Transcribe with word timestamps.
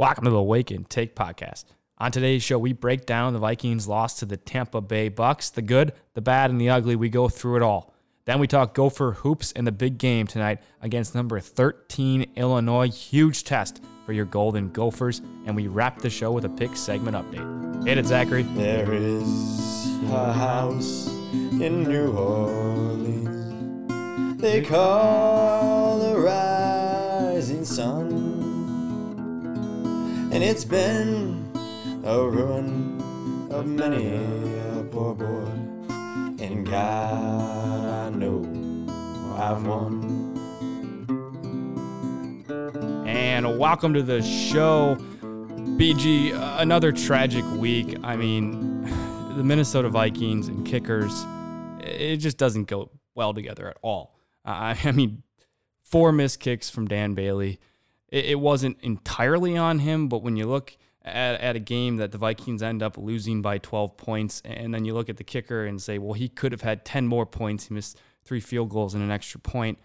Welcome 0.00 0.24
to 0.24 0.30
the 0.30 0.42
Wake 0.42 0.70
and 0.70 0.88
Take 0.88 1.14
podcast. 1.14 1.64
On 1.98 2.10
today's 2.10 2.42
show, 2.42 2.58
we 2.58 2.72
break 2.72 3.04
down 3.04 3.34
the 3.34 3.38
Vikings' 3.38 3.86
loss 3.86 4.18
to 4.20 4.24
the 4.24 4.38
Tampa 4.38 4.80
Bay 4.80 5.10
Bucks, 5.10 5.50
the 5.50 5.60
good, 5.60 5.92
the 6.14 6.22
bad, 6.22 6.50
and 6.50 6.58
the 6.58 6.70
ugly. 6.70 6.96
We 6.96 7.10
go 7.10 7.28
through 7.28 7.56
it 7.56 7.62
all. 7.62 7.92
Then 8.24 8.38
we 8.38 8.46
talk 8.46 8.72
Gopher 8.72 9.12
hoops 9.12 9.52
in 9.52 9.66
the 9.66 9.72
big 9.72 9.98
game 9.98 10.26
tonight 10.26 10.60
against 10.80 11.14
number 11.14 11.38
13 11.38 12.32
Illinois. 12.36 12.90
Huge 12.90 13.44
test 13.44 13.82
for 14.06 14.14
your 14.14 14.24
Golden 14.24 14.72
Gophers. 14.72 15.20
And 15.44 15.54
we 15.54 15.66
wrap 15.66 15.98
the 15.98 16.08
show 16.08 16.32
with 16.32 16.46
a 16.46 16.48
pick 16.48 16.78
segment 16.78 17.14
update. 17.14 17.86
Hit 17.86 17.98
it, 17.98 18.06
Zachary. 18.06 18.44
There 18.54 18.94
is 18.94 19.86
a 20.04 20.32
house 20.32 21.08
in 21.60 21.82
New 21.82 22.12
Orleans 22.12 23.20
they 24.40 24.62
call 24.62 25.98
the 25.98 26.18
rising 26.18 27.66
sun. 27.66 28.29
And 30.32 30.44
it's 30.44 30.64
been 30.64 31.50
a 32.04 32.22
ruin 32.22 33.48
of 33.50 33.66
many 33.66 34.14
a 34.14 34.84
poor 34.84 35.12
boy. 35.12 35.44
And 36.38 36.64
God, 36.64 37.84
I 37.84 38.10
know 38.10 38.44
I've 39.36 39.66
won. 39.66 40.36
And 43.08 43.58
welcome 43.58 43.92
to 43.94 44.04
the 44.04 44.22
show. 44.22 44.96
BG, 45.80 46.32
another 46.60 46.92
tragic 46.92 47.44
week. 47.56 47.98
I 48.04 48.14
mean, 48.14 48.84
the 49.36 49.42
Minnesota 49.42 49.88
Vikings 49.88 50.46
and 50.46 50.64
kickers, 50.64 51.24
it 51.80 52.18
just 52.18 52.38
doesn't 52.38 52.68
go 52.68 52.92
well 53.16 53.34
together 53.34 53.68
at 53.68 53.78
all. 53.82 54.14
I 54.44 54.92
mean, 54.92 55.24
four 55.82 56.12
missed 56.12 56.38
kicks 56.38 56.70
from 56.70 56.86
Dan 56.86 57.14
Bailey 57.14 57.58
it, 58.10 58.26
it 58.26 58.40
wasn't 58.40 58.78
entirely 58.80 59.56
on 59.56 59.80
him, 59.80 60.08
but 60.08 60.22
when 60.22 60.36
you 60.36 60.46
look 60.46 60.76
at, 61.04 61.40
at 61.40 61.56
a 61.56 61.60
game 61.60 61.96
that 61.96 62.12
the 62.12 62.18
Vikings 62.18 62.62
end 62.62 62.82
up 62.82 62.96
losing 62.96 63.42
by 63.42 63.58
12 63.58 63.96
points, 63.96 64.42
and 64.44 64.74
then 64.74 64.84
you 64.84 64.94
look 64.94 65.08
at 65.08 65.16
the 65.16 65.24
kicker 65.24 65.64
and 65.64 65.80
say, 65.80 65.98
well, 65.98 66.14
he 66.14 66.28
could 66.28 66.52
have 66.52 66.62
had 66.62 66.84
10 66.84 67.06
more 67.06 67.26
points. 67.26 67.68
He 67.68 67.74
missed 67.74 67.98
three 68.24 68.40
field 68.40 68.70
goals 68.70 68.94
and 68.94 69.02
an 69.02 69.10
extra 69.10 69.40
point. 69.40 69.78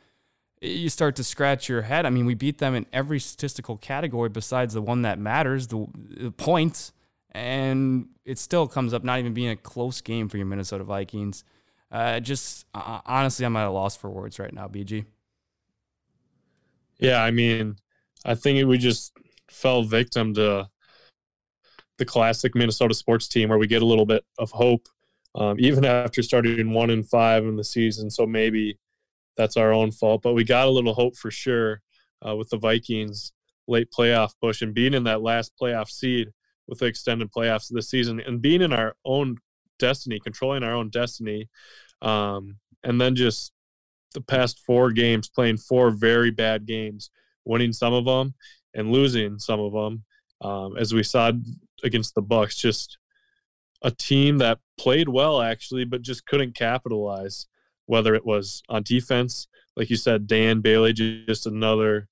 You 0.61 0.89
start 0.89 1.15
to 1.17 1.23
scratch 1.23 1.69
your 1.69 1.83
head. 1.83 2.05
I 2.05 2.09
mean, 2.09 2.25
we 2.25 2.33
beat 2.33 2.57
them 2.57 2.75
in 2.75 2.85
every 2.91 3.19
statistical 3.19 3.77
category 3.77 4.29
besides 4.29 4.73
the 4.73 4.81
one 4.81 5.03
that 5.03 5.19
matters, 5.19 5.67
the, 5.67 5.85
the 5.95 6.31
points, 6.31 6.91
and 7.31 8.07
it 8.23 8.39
still 8.39 8.67
comes 8.67 8.93
up 8.93 9.03
not 9.03 9.19
even 9.19 9.33
being 9.33 9.49
a 9.49 9.55
close 9.55 10.01
game 10.01 10.29
for 10.29 10.37
your 10.37 10.45
Minnesota 10.45 10.83
Vikings. 10.83 11.43
Uh, 11.91 12.19
just 12.19 12.65
uh, 12.73 13.01
honestly, 13.05 13.45
I'm 13.45 13.55
at 13.57 13.67
a 13.67 13.69
loss 13.69 13.95
for 13.95 14.09
words 14.09 14.39
right 14.39 14.53
now, 14.53 14.67
BG. 14.67 15.05
Yeah, 16.97 17.21
I 17.21 17.31
mean, 17.31 17.75
I 18.25 18.33
think 18.33 18.67
we 18.67 18.77
just 18.79 19.13
fell 19.49 19.83
victim 19.83 20.33
to 20.33 20.67
the 21.97 22.05
classic 22.05 22.55
Minnesota 22.55 22.93
sports 22.93 23.27
team 23.27 23.49
where 23.49 23.59
we 23.59 23.67
get 23.67 23.83
a 23.83 23.85
little 23.85 24.05
bit 24.05 24.25
of 24.39 24.51
hope, 24.51 24.87
um, 25.35 25.57
even 25.59 25.85
after 25.85 26.23
starting 26.23 26.73
one 26.73 26.89
and 26.89 27.07
five 27.07 27.45
in 27.45 27.55
the 27.55 27.63
season. 27.63 28.09
So 28.09 28.25
maybe 28.25 28.79
that's 29.37 29.57
our 29.57 29.71
own 29.71 29.91
fault, 29.91 30.23
but 30.23 30.33
we 30.33 30.43
got 30.43 30.67
a 30.67 30.71
little 30.71 30.93
hope 30.93 31.15
for 31.15 31.29
sure 31.29 31.81
uh, 32.27 32.35
with 32.35 32.49
the 32.49 32.57
Vikings 32.57 33.31
late 33.67 33.89
playoff 33.97 34.33
push 34.41 34.61
and 34.61 34.73
being 34.73 34.93
in 34.93 35.03
that 35.03 35.21
last 35.21 35.53
playoff 35.61 35.89
seed 35.89 36.29
with 36.67 36.79
the 36.79 36.85
extended 36.85 37.31
playoffs 37.31 37.67
this 37.69 37.89
season 37.89 38.19
and 38.19 38.41
being 38.41 38.61
in 38.61 38.73
our 38.73 38.95
own 39.05 39.37
destiny, 39.77 40.19
controlling 40.19 40.63
our 40.63 40.73
own 40.73 40.89
destiny. 40.89 41.47
Um, 42.01 42.57
and 42.83 42.99
then 42.99 43.15
just 43.15 43.51
the 44.13 44.21
past 44.21 44.59
four 44.65 44.91
games, 44.91 45.29
playing 45.29 45.57
four 45.57 45.91
very 45.91 46.31
bad 46.31 46.65
games 46.65 47.11
winning 47.45 47.73
some 47.73 47.93
of 47.93 48.05
them 48.05 48.33
and 48.73 48.91
losing 48.91 49.39
some 49.39 49.59
of 49.59 49.71
them. 49.73 50.03
Um, 50.41 50.77
as 50.77 50.93
we 50.93 51.03
saw 51.03 51.31
against 51.83 52.15
the 52.15 52.21
Bucks, 52.21 52.55
just 52.55 52.97
a 53.81 53.91
team 53.91 54.39
that 54.39 54.59
played 54.77 55.09
well 55.09 55.41
actually, 55.41 55.85
but 55.85 56.01
just 56.01 56.25
couldn't 56.25 56.55
capitalize. 56.55 57.47
Whether 57.87 58.15
it 58.15 58.25
was 58.25 58.63
on 58.67 58.81
defense, 58.81 59.47
like 59.75 59.91
you 59.91 59.95
said, 59.95 60.25
Dan 60.25 60.61
Bailey, 60.61 60.91
just 60.91 61.45
another 61.45 62.07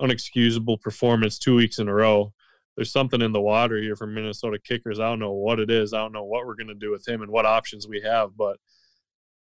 unexcusable 0.00 0.80
performance 0.80 1.38
two 1.38 1.56
weeks 1.56 1.80
in 1.80 1.88
a 1.88 1.94
row. 1.94 2.32
There's 2.76 2.92
something 2.92 3.20
in 3.20 3.32
the 3.32 3.40
water 3.40 3.78
here 3.78 3.96
for 3.96 4.06
Minnesota 4.06 4.58
kickers. 4.62 5.00
I 5.00 5.08
don't 5.08 5.18
know 5.18 5.32
what 5.32 5.58
it 5.58 5.70
is. 5.70 5.92
I 5.92 5.98
don't 5.98 6.12
know 6.12 6.24
what 6.24 6.46
we're 6.46 6.54
going 6.54 6.68
to 6.68 6.74
do 6.74 6.90
with 6.92 7.06
him 7.06 7.20
and 7.20 7.30
what 7.30 7.46
options 7.46 7.88
we 7.88 8.00
have, 8.02 8.36
but 8.36 8.58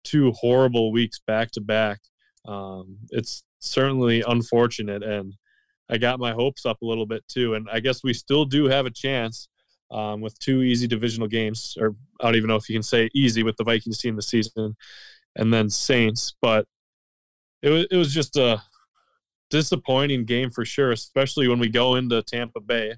two 0.03 0.31
horrible 0.31 0.91
weeks 0.91 1.19
back 1.19 1.51
to 1.51 1.62
back. 1.62 2.00
Um, 2.46 2.97
it's 3.09 3.44
certainly 3.61 4.23
unfortunate. 4.27 5.03
And 5.03 5.35
I 5.89 5.97
got 5.97 6.19
my 6.19 6.33
hopes 6.33 6.66
up 6.66 6.81
a 6.81 6.85
little 6.85 7.05
bit 7.05 7.25
too. 7.27 7.53
And 7.53 7.67
I 7.72 7.79
guess 7.79 8.03
we 8.03 8.13
still 8.13 8.45
do 8.45 8.66
have 8.66 8.85
a 8.85 8.91
chance 8.91 9.47
um, 9.91 10.22
with 10.22 10.38
two 10.39 10.61
easy 10.61 10.88
divisional 10.88 11.27
games, 11.27 11.77
or 11.79 11.95
I 12.19 12.25
don't 12.25 12.35
even 12.35 12.47
know 12.47 12.55
if 12.55 12.69
you 12.69 12.75
can 12.75 12.83
say 12.83 13.09
easy 13.13 13.44
with 13.44 13.57
the 13.57 13.63
Vikings 13.63 13.97
team 13.97 14.16
this 14.16 14.27
season, 14.27 14.75
and 15.35 15.53
then 15.53 15.69
Saints. 15.69 16.33
But 16.41 16.66
it 17.61 17.69
was 17.69 17.88
it 17.91 17.97
was 17.97 18.13
just 18.13 18.38
a 18.38 18.61
disappointing 19.49 20.25
game 20.25 20.49
for 20.49 20.63
sure, 20.63 20.91
especially 20.91 21.47
when 21.47 21.59
we 21.59 21.69
go 21.69 21.95
into 21.95 22.22
Tampa 22.23 22.61
Bay, 22.61 22.95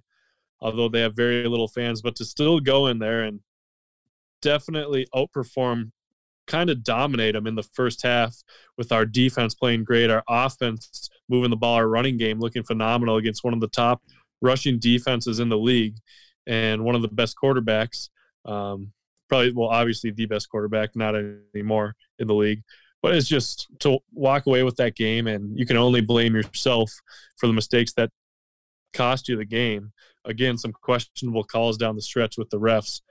although 0.62 0.88
they 0.88 1.02
have 1.02 1.16
very 1.16 1.48
little 1.48 1.68
fans. 1.68 2.02
But 2.02 2.16
to 2.18 2.26
still 2.26 2.60
go 2.60 2.88
in 2.88 3.00
there 3.00 3.24
and 3.24 3.40
definitely 4.44 5.08
outperform 5.16 5.92
kind 6.48 6.70
of 6.70 6.84
dominate 6.84 7.34
them 7.34 7.48
in 7.48 7.56
the 7.56 7.64
first 7.64 8.04
half 8.04 8.36
with 8.78 8.92
our 8.92 9.06
defense 9.06 9.54
playing 9.54 9.84
great, 9.84 10.10
our 10.10 10.24
offense 10.28 11.10
moving 11.30 11.50
the 11.50 11.56
ball, 11.56 11.76
our 11.76 11.88
running 11.88 12.18
game 12.18 12.40
looking 12.40 12.64
phenomenal 12.64 13.18
against 13.18 13.44
one 13.44 13.54
of 13.54 13.60
the 13.60 13.68
top 13.68 14.02
rushing 14.42 14.80
defenses 14.80 15.40
in 15.40 15.50
the 15.50 15.58
league 15.58 15.96
and 16.46 16.84
one 16.84 16.96
of 16.96 17.02
the 17.02 17.08
best 17.08 17.36
quarterbacks. 17.42 18.10
Um, 18.46 18.92
probably, 19.30 19.54
well, 19.54 19.70
obviously 19.70 20.12
the 20.12 20.26
best 20.26 20.50
quarterback, 20.50 20.96
not 20.96 21.16
anymore 21.56 21.96
in 22.20 22.28
the 22.28 22.36
league. 22.36 22.62
But 23.02 23.16
it's 23.16 23.28
just 23.28 23.68
to 23.80 24.00
walk 24.14 24.46
away 24.46 24.64
with 24.64 24.78
that 24.78 24.96
game, 24.96 25.28
and 25.28 25.58
you 25.58 25.66
can 25.66 25.76
only 25.76 26.02
blame 26.02 26.36
yourself 26.36 26.92
for 27.38 27.48
the 27.48 27.54
mistakes 27.54 27.94
that 27.94 28.10
cost 28.94 29.28
you 29.28 29.36
the 29.36 29.46
game. 29.46 29.92
Again, 30.26 30.58
some 30.58 30.72
questionable 30.72 31.44
calls 31.44 31.78
down 31.78 31.96
the 31.96 32.02
stretch 32.02 32.38
with 32.38 32.50
the 32.50 32.60
refs 32.60 33.02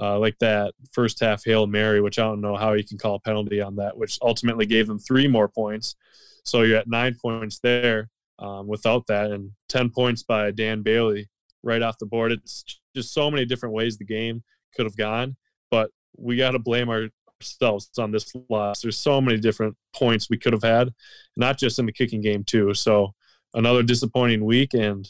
uh, 0.00 0.18
like 0.18 0.38
that 0.40 0.74
first 0.92 1.20
half 1.20 1.44
Hail 1.44 1.66
Mary, 1.66 2.00
which 2.00 2.18
I 2.18 2.22
don't 2.22 2.40
know 2.40 2.56
how 2.56 2.72
you 2.72 2.84
can 2.84 2.98
call 2.98 3.16
a 3.16 3.20
penalty 3.20 3.60
on 3.60 3.76
that, 3.76 3.96
which 3.96 4.18
ultimately 4.22 4.66
gave 4.66 4.86
them 4.86 4.98
three 4.98 5.28
more 5.28 5.48
points. 5.48 5.96
So 6.44 6.62
you're 6.62 6.78
at 6.78 6.88
nine 6.88 7.16
points 7.20 7.58
there 7.58 8.08
um, 8.38 8.66
without 8.66 9.06
that, 9.08 9.30
and 9.30 9.52
10 9.68 9.90
points 9.90 10.22
by 10.22 10.50
Dan 10.50 10.82
Bailey 10.82 11.28
right 11.62 11.82
off 11.82 11.98
the 11.98 12.06
board. 12.06 12.32
It's 12.32 12.64
just 12.94 13.12
so 13.12 13.30
many 13.30 13.44
different 13.44 13.74
ways 13.74 13.98
the 13.98 14.04
game 14.04 14.42
could 14.74 14.86
have 14.86 14.96
gone, 14.96 15.36
but 15.70 15.90
we 16.16 16.36
got 16.36 16.52
to 16.52 16.58
blame 16.58 16.88
ourselves 16.88 17.90
on 17.98 18.10
this 18.10 18.32
loss. 18.48 18.80
There's 18.80 18.98
so 18.98 19.20
many 19.20 19.38
different 19.38 19.76
points 19.92 20.30
we 20.30 20.38
could 20.38 20.52
have 20.52 20.62
had, 20.62 20.90
not 21.36 21.58
just 21.58 21.78
in 21.78 21.86
the 21.86 21.92
kicking 21.92 22.22
game, 22.22 22.44
too. 22.44 22.72
So 22.74 23.14
another 23.54 23.82
disappointing 23.82 24.44
week, 24.44 24.74
and 24.74 25.08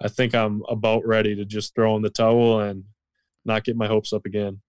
I 0.00 0.08
think 0.08 0.34
I'm 0.34 0.62
about 0.68 1.04
ready 1.06 1.34
to 1.34 1.44
just 1.44 1.74
throw 1.74 1.96
in 1.96 2.02
the 2.02 2.10
towel 2.10 2.60
and 2.60 2.84
not 3.48 3.64
get 3.64 3.76
my 3.76 3.88
hopes 3.88 4.12
up 4.12 4.24
again. 4.26 4.60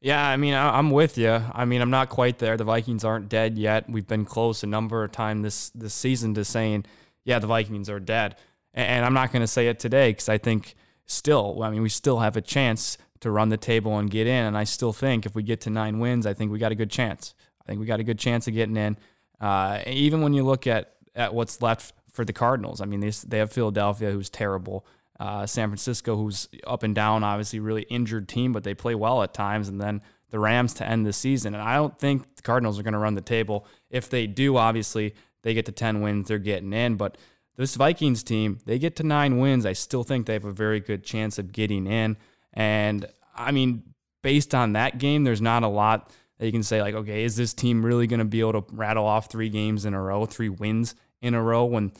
Yeah, 0.00 0.26
I 0.26 0.36
mean, 0.36 0.54
I'm 0.54 0.90
with 0.90 1.16
you. 1.16 1.30
I 1.30 1.64
mean, 1.64 1.80
I'm 1.80 1.90
not 1.90 2.08
quite 2.08 2.38
there. 2.38 2.56
The 2.56 2.64
Vikings 2.64 3.04
aren't 3.04 3.28
dead 3.28 3.56
yet. 3.56 3.88
We've 3.88 4.06
been 4.06 4.24
close 4.24 4.64
a 4.64 4.66
number 4.66 5.04
of 5.04 5.12
times 5.12 5.42
this 5.44 5.70
this 5.70 5.94
season 5.94 6.34
to 6.34 6.44
saying, 6.44 6.86
yeah, 7.24 7.38
the 7.38 7.46
Vikings 7.46 7.88
are 7.88 8.00
dead. 8.00 8.34
And 8.74 9.04
I'm 9.04 9.14
not 9.14 9.30
going 9.30 9.42
to 9.42 9.46
say 9.46 9.68
it 9.68 9.78
today 9.78 10.10
because 10.10 10.28
I 10.28 10.38
think 10.38 10.74
still, 11.06 11.62
I 11.62 11.70
mean, 11.70 11.82
we 11.82 11.88
still 11.88 12.18
have 12.18 12.36
a 12.36 12.40
chance 12.40 12.98
to 13.20 13.30
run 13.30 13.50
the 13.50 13.56
table 13.56 13.98
and 13.98 14.10
get 14.10 14.26
in. 14.26 14.44
And 14.44 14.58
I 14.58 14.64
still 14.64 14.92
think 14.92 15.24
if 15.24 15.36
we 15.36 15.44
get 15.44 15.60
to 15.62 15.70
nine 15.70 16.00
wins, 16.00 16.26
I 16.26 16.34
think 16.34 16.50
we 16.50 16.58
got 16.58 16.72
a 16.72 16.74
good 16.74 16.90
chance. 16.90 17.34
I 17.62 17.64
think 17.64 17.78
we 17.78 17.86
got 17.86 18.00
a 18.00 18.04
good 18.04 18.18
chance 18.18 18.48
of 18.48 18.54
getting 18.54 18.76
in. 18.76 18.96
Uh, 19.40 19.82
even 19.86 20.22
when 20.22 20.34
you 20.34 20.42
look 20.42 20.66
at 20.66 20.94
at 21.14 21.32
what's 21.32 21.62
left 21.62 21.94
for 22.10 22.24
the 22.24 22.32
Cardinals, 22.32 22.80
I 22.80 22.86
mean, 22.86 23.00
they 23.00 23.10
they 23.10 23.38
have 23.38 23.52
Philadelphia, 23.52 24.10
who's 24.10 24.30
terrible. 24.30 24.84
Uh, 25.22 25.46
San 25.46 25.68
Francisco, 25.68 26.16
who's 26.16 26.48
up 26.66 26.82
and 26.82 26.96
down, 26.96 27.22
obviously 27.22 27.60
really 27.60 27.82
injured 27.82 28.28
team, 28.28 28.52
but 28.52 28.64
they 28.64 28.74
play 28.74 28.96
well 28.96 29.22
at 29.22 29.32
times. 29.32 29.68
And 29.68 29.80
then 29.80 30.02
the 30.30 30.40
Rams 30.40 30.74
to 30.74 30.84
end 30.84 31.06
the 31.06 31.12
season. 31.12 31.54
And 31.54 31.62
I 31.62 31.76
don't 31.76 31.96
think 31.96 32.34
the 32.34 32.42
Cardinals 32.42 32.76
are 32.76 32.82
going 32.82 32.94
to 32.94 32.98
run 32.98 33.14
the 33.14 33.20
table. 33.20 33.64
If 33.88 34.10
they 34.10 34.26
do, 34.26 34.56
obviously 34.56 35.14
they 35.42 35.54
get 35.54 35.64
to 35.66 35.72
10 35.72 36.00
wins, 36.00 36.26
they're 36.26 36.40
getting 36.40 36.72
in. 36.72 36.96
But 36.96 37.18
this 37.56 37.76
Vikings 37.76 38.24
team, 38.24 38.58
they 38.66 38.80
get 38.80 38.96
to 38.96 39.04
nine 39.04 39.38
wins. 39.38 39.64
I 39.64 39.74
still 39.74 40.02
think 40.02 40.26
they 40.26 40.32
have 40.32 40.44
a 40.44 40.52
very 40.52 40.80
good 40.80 41.04
chance 41.04 41.38
of 41.38 41.52
getting 41.52 41.86
in. 41.86 42.16
And 42.52 43.06
I 43.36 43.52
mean, 43.52 43.94
based 44.22 44.56
on 44.56 44.72
that 44.72 44.98
game, 44.98 45.22
there's 45.22 45.40
not 45.40 45.62
a 45.62 45.68
lot 45.68 46.10
that 46.40 46.46
you 46.46 46.52
can 46.52 46.64
say, 46.64 46.82
like, 46.82 46.96
okay, 46.96 47.22
is 47.22 47.36
this 47.36 47.54
team 47.54 47.86
really 47.86 48.08
going 48.08 48.18
to 48.18 48.24
be 48.24 48.40
able 48.40 48.60
to 48.60 48.64
rattle 48.72 49.06
off 49.06 49.30
three 49.30 49.50
games 49.50 49.84
in 49.84 49.94
a 49.94 50.02
row, 50.02 50.26
three 50.26 50.48
wins 50.48 50.96
in 51.20 51.34
a 51.34 51.40
row 51.40 51.64
when 51.64 51.92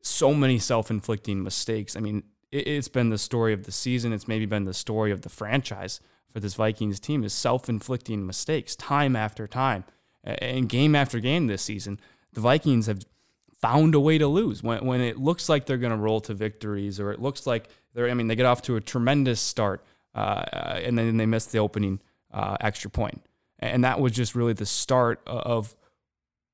so 0.00 0.32
many 0.32 0.58
self 0.58 0.90
inflicting 0.90 1.42
mistakes? 1.42 1.96
I 1.96 2.00
mean, 2.00 2.22
it's 2.52 2.88
been 2.88 3.10
the 3.10 3.18
story 3.18 3.52
of 3.52 3.64
the 3.64 3.72
season. 3.72 4.12
It's 4.12 4.28
maybe 4.28 4.46
been 4.46 4.64
the 4.64 4.74
story 4.74 5.10
of 5.10 5.22
the 5.22 5.28
franchise 5.28 6.00
for 6.32 6.40
this 6.40 6.54
Vikings 6.54 7.00
team 7.00 7.24
is 7.24 7.32
self-inflicting 7.32 8.26
mistakes 8.26 8.76
time 8.76 9.16
after 9.16 9.46
time. 9.46 9.84
And 10.22 10.68
game 10.68 10.94
after 10.94 11.20
game 11.20 11.46
this 11.46 11.62
season, 11.62 12.00
the 12.32 12.40
Vikings 12.40 12.86
have 12.86 13.04
found 13.60 13.94
a 13.94 14.00
way 14.00 14.18
to 14.18 14.26
lose 14.26 14.62
when, 14.62 14.84
when 14.84 15.00
it 15.00 15.18
looks 15.18 15.48
like 15.48 15.66
they're 15.66 15.78
going 15.78 15.92
to 15.92 15.98
roll 15.98 16.20
to 16.20 16.34
victories 16.34 17.00
or 17.00 17.12
it 17.12 17.20
looks 17.20 17.46
like 17.46 17.68
they're, 17.94 18.10
I 18.10 18.14
mean, 18.14 18.26
they 18.26 18.36
get 18.36 18.46
off 18.46 18.62
to 18.62 18.76
a 18.76 18.80
tremendous 18.80 19.40
start 19.40 19.84
uh, 20.14 20.80
and 20.82 20.98
then 20.98 21.16
they 21.16 21.26
miss 21.26 21.46
the 21.46 21.58
opening 21.58 22.00
uh, 22.32 22.56
extra 22.60 22.90
point. 22.90 23.22
And 23.58 23.84
that 23.84 24.00
was 24.00 24.12
just 24.12 24.34
really 24.34 24.52
the 24.52 24.66
start 24.66 25.22
of 25.26 25.74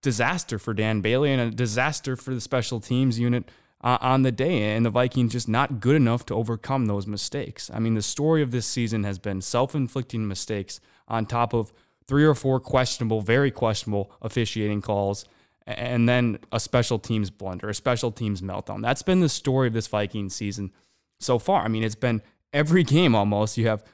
disaster 0.03 0.59
for 0.59 0.75
Dan 0.75 1.00
Bailey 1.00 1.33
and 1.33 1.41
a 1.41 1.50
disaster 1.50 2.17
for 2.17 2.35
the 2.35 2.41
special 2.41 2.79
teams 2.81 3.19
unit 3.19 3.50
uh, 3.82 3.99
on 4.00 4.23
the 4.23 4.32
day. 4.32 4.75
And 4.75 4.84
the 4.84 4.90
Vikings 4.90 5.32
just 5.32 5.49
not 5.49 5.81
good 5.81 5.96
enough 5.96 6.26
to 6.26 6.34
overcome 6.34 6.87
those 6.87 7.06
mistakes. 7.06 7.70
I 7.73 7.79
mean, 7.79 7.94
the 7.94 8.02
story 8.02 8.43
of 8.43 8.50
this 8.50 8.67
season 8.67 9.05
has 9.05 9.19
been 9.19 9.40
self 9.40 9.75
inflicting 9.75 10.26
mistakes 10.26 10.81
on 11.08 11.26
top 11.26 11.52
of 11.52 11.73
three 12.06 12.25
or 12.25 12.34
four 12.34 12.61
questionable, 12.61 13.20
very 13.20 13.50
questionable 13.50 14.12
officiating 14.20 14.82
calls 14.82 15.25
and 15.67 16.08
then 16.08 16.38
a 16.50 16.61
special 16.61 16.99
teams 16.99 17.31
blunder, 17.31 17.69
a 17.69 17.75
special 17.75 18.11
teams 18.11 18.43
meltdown. 18.43 18.82
That's 18.82 19.02
been 19.02 19.20
the 19.20 19.29
story 19.29 19.69
of 19.69 19.75
this 19.75 19.87
Vikings 19.87 20.34
season 20.34 20.73
so 21.20 21.38
far. 21.38 21.62
I 21.62 21.69
mean, 21.69 21.82
it's 21.82 21.94
been 21.94 22.23
every 22.52 22.82
game 22.84 23.14
almost. 23.14 23.56
You 23.56 23.69
have 23.69 23.84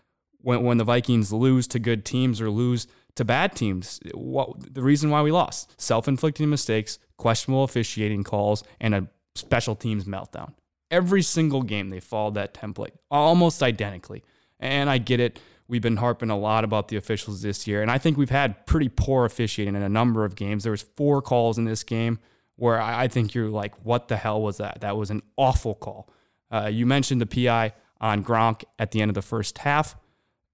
when, 0.41 0.63
when 0.63 0.79
the 0.79 0.85
Vikings 0.85 1.33
lose 1.33 1.67
to 1.69 1.79
good 1.79 2.05
teams 2.05 2.41
or 2.41 2.51
lose 2.51 2.87
to 3.17 3.25
bad 3.25 3.55
teams. 3.55 4.01
What 4.15 4.75
the 4.75 4.83
reason 4.83 5.11
why 5.11 5.23
we 5.23 5.33
lost? 5.33 5.81
Self-inflicting 5.81 6.49
mistakes, 6.49 6.99
questionable 7.17 7.65
officiating 7.65 8.25
calls, 8.25 8.65
and 8.81 8.95
a 8.95 9.09
special 9.39 9.75
teams 9.75 10.05
meltdown. 10.05 10.53
Every 10.91 11.23
single 11.23 11.63
game 11.63 11.91
they 11.91 12.01
followed 12.01 12.35
that 12.35 12.55
template 12.55 12.93
almost 13.11 13.63
identically. 13.63 14.23
And 14.59 14.89
I 14.91 14.99
get 14.99 15.21
it. 15.21 15.39
We've 15.69 15.83
been 15.83 15.99
harping 15.99 16.31
a 16.31 16.39
lot 16.39 16.65
about 16.65 16.89
the 16.89 16.97
officials 16.97 17.43
this 17.43 17.67
year, 17.67 17.83
and 17.83 17.91
I 17.91 17.99
think 17.99 18.17
we've 18.17 18.31
had 18.31 18.67
pretty 18.67 18.89
poor 18.89 19.27
officiating 19.27 19.77
in 19.77 19.83
a 19.83 19.89
number 19.89 20.25
of 20.25 20.35
games. 20.35 20.65
There 20.65 20.71
was 20.71 20.83
four 20.97 21.21
calls 21.21 21.59
in 21.59 21.67
this 21.67 21.85
game 21.85 22.19
where 22.57 22.81
I 22.81 23.07
think 23.07 23.35
you're 23.35 23.51
like, 23.51 23.75
"What 23.85 24.09
the 24.09 24.17
hell 24.17 24.41
was 24.41 24.57
that? 24.57 24.81
That 24.81 24.97
was 24.97 25.11
an 25.11 25.23
awful 25.37 25.75
call." 25.75 26.09
Uh, 26.51 26.71
you 26.73 26.87
mentioned 26.87 27.21
the 27.21 27.27
PI 27.27 27.75
on 28.01 28.25
Gronk 28.25 28.65
at 28.79 28.93
the 28.93 29.03
end 29.03 29.11
of 29.11 29.15
the 29.15 29.23
first 29.23 29.59
half. 29.59 29.95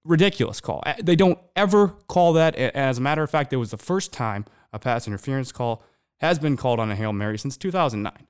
Ridiculous 0.03 0.59
call. 0.59 0.83
They 1.01 1.15
don't 1.15 1.39
ever 1.55 1.87
call 2.07 2.33
that. 2.33 2.55
As 2.55 2.97
a 2.97 3.01
matter 3.01 3.23
of 3.23 3.29
fact, 3.31 3.53
it 3.53 3.57
was 3.57 3.71
the 3.71 3.77
first 3.77 4.11
time 4.11 4.45
a 4.73 4.79
pass 4.79 5.07
interference 5.07 5.53
call 5.53 5.81
has 6.19 6.39
been 6.39 6.57
called 6.57 6.79
on 6.79 6.91
a 6.91 6.95
Hail 6.95 7.13
Mary 7.13 7.37
since 7.37 7.57
2009. 7.57 8.27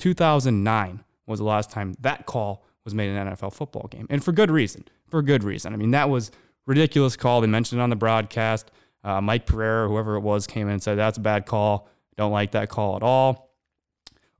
2009 0.00 1.04
was 1.26 1.38
the 1.38 1.44
last 1.44 1.70
time 1.70 1.94
that 2.00 2.26
call 2.26 2.64
was 2.84 2.94
made 2.94 3.10
in 3.10 3.16
an 3.16 3.28
NFL 3.28 3.52
football 3.52 3.88
game, 3.90 4.06
and 4.10 4.24
for 4.24 4.32
good 4.32 4.50
reason. 4.50 4.84
For 5.08 5.22
good 5.22 5.44
reason. 5.44 5.72
I 5.72 5.76
mean, 5.76 5.90
that 5.90 6.08
was 6.08 6.30
ridiculous 6.66 7.16
call. 7.16 7.40
They 7.40 7.46
mentioned 7.46 7.80
it 7.80 7.84
on 7.84 7.90
the 7.90 7.96
broadcast. 7.96 8.70
Uh, 9.02 9.20
Mike 9.20 9.46
Pereira, 9.46 9.88
whoever 9.88 10.16
it 10.16 10.20
was, 10.20 10.46
came 10.46 10.66
in 10.68 10.74
and 10.74 10.82
said 10.82 10.96
that's 10.96 11.18
a 11.18 11.20
bad 11.20 11.46
call. 11.46 11.88
Don't 12.16 12.32
like 12.32 12.52
that 12.52 12.68
call 12.68 12.96
at 12.96 13.02
all. 13.02 13.54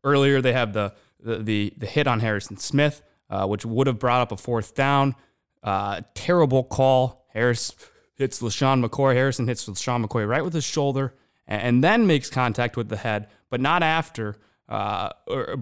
Earlier, 0.05 0.41
they 0.41 0.53
have 0.53 0.73
the 0.73 0.95
the 1.19 1.39
the, 1.39 1.75
the 1.77 1.87
hit 1.87 2.07
on 2.07 2.21
Harrison 2.21 2.57
Smith, 2.57 3.03
uh, 3.29 3.47
which 3.47 3.65
would 3.65 3.87
have 3.87 3.99
brought 3.99 4.21
up 4.23 4.33
a 4.33 4.37
fourth 4.37 4.75
down. 4.75 5.15
Uh, 5.63 6.01
terrible 6.15 6.65
call. 6.65 7.27
Harris 7.33 7.75
hits 8.15 8.41
LeSean 8.41 8.85
McCoy. 8.85 9.15
Harrison 9.15 9.47
hits 9.47 9.67
LeSean 9.67 10.05
McCoy 10.05 10.27
right 10.29 10.45
with 10.45 10.53
his 10.53 10.65
shoulder 10.65 11.15
and, 11.47 11.63
and 11.63 11.85
then 11.85 12.07
makes 12.07 12.31
contact 12.31 12.77
with 12.77 12.89
the 12.89 12.97
head, 12.97 13.29
but 13.51 13.61
not 13.61 13.83
after. 13.83 14.37
Uh, 14.71 15.11
or, 15.27 15.57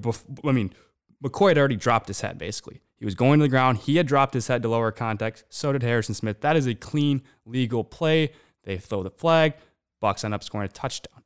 I 0.45 0.53
mean, 0.53 0.73
McCoy 1.25 1.49
had 1.49 1.59
already 1.59 1.77
dropped 1.77 2.07
his 2.07 2.21
head, 2.21 2.39
basically. 2.39 2.83
He 2.99 3.05
was 3.05 3.15
going 3.15 3.39
to 3.39 3.45
the 3.45 3.49
ground. 3.49 3.79
He 3.79 3.97
had 3.97 4.07
dropped 4.07 4.35
his 4.35 4.49
head 4.49 4.63
to 4.63 4.69
lower 4.69 4.93
contact. 4.93 5.45
So 5.49 5.73
did 5.73 5.83
Harrison 5.83 6.15
Smith. 6.15 6.41
That 6.41 6.57
is 6.57 6.67
a 6.67 6.75
clean, 6.75 7.23
legal 7.47 7.85
play. 7.85 8.33
They 8.65 8.77
throw 8.77 9.03
the 9.03 9.11
flag. 9.11 9.55
Bucks 10.01 10.25
end 10.25 10.35
up 10.35 10.45
scoring 10.45 10.67
a 10.67 10.69
touchdown. 10.69 11.23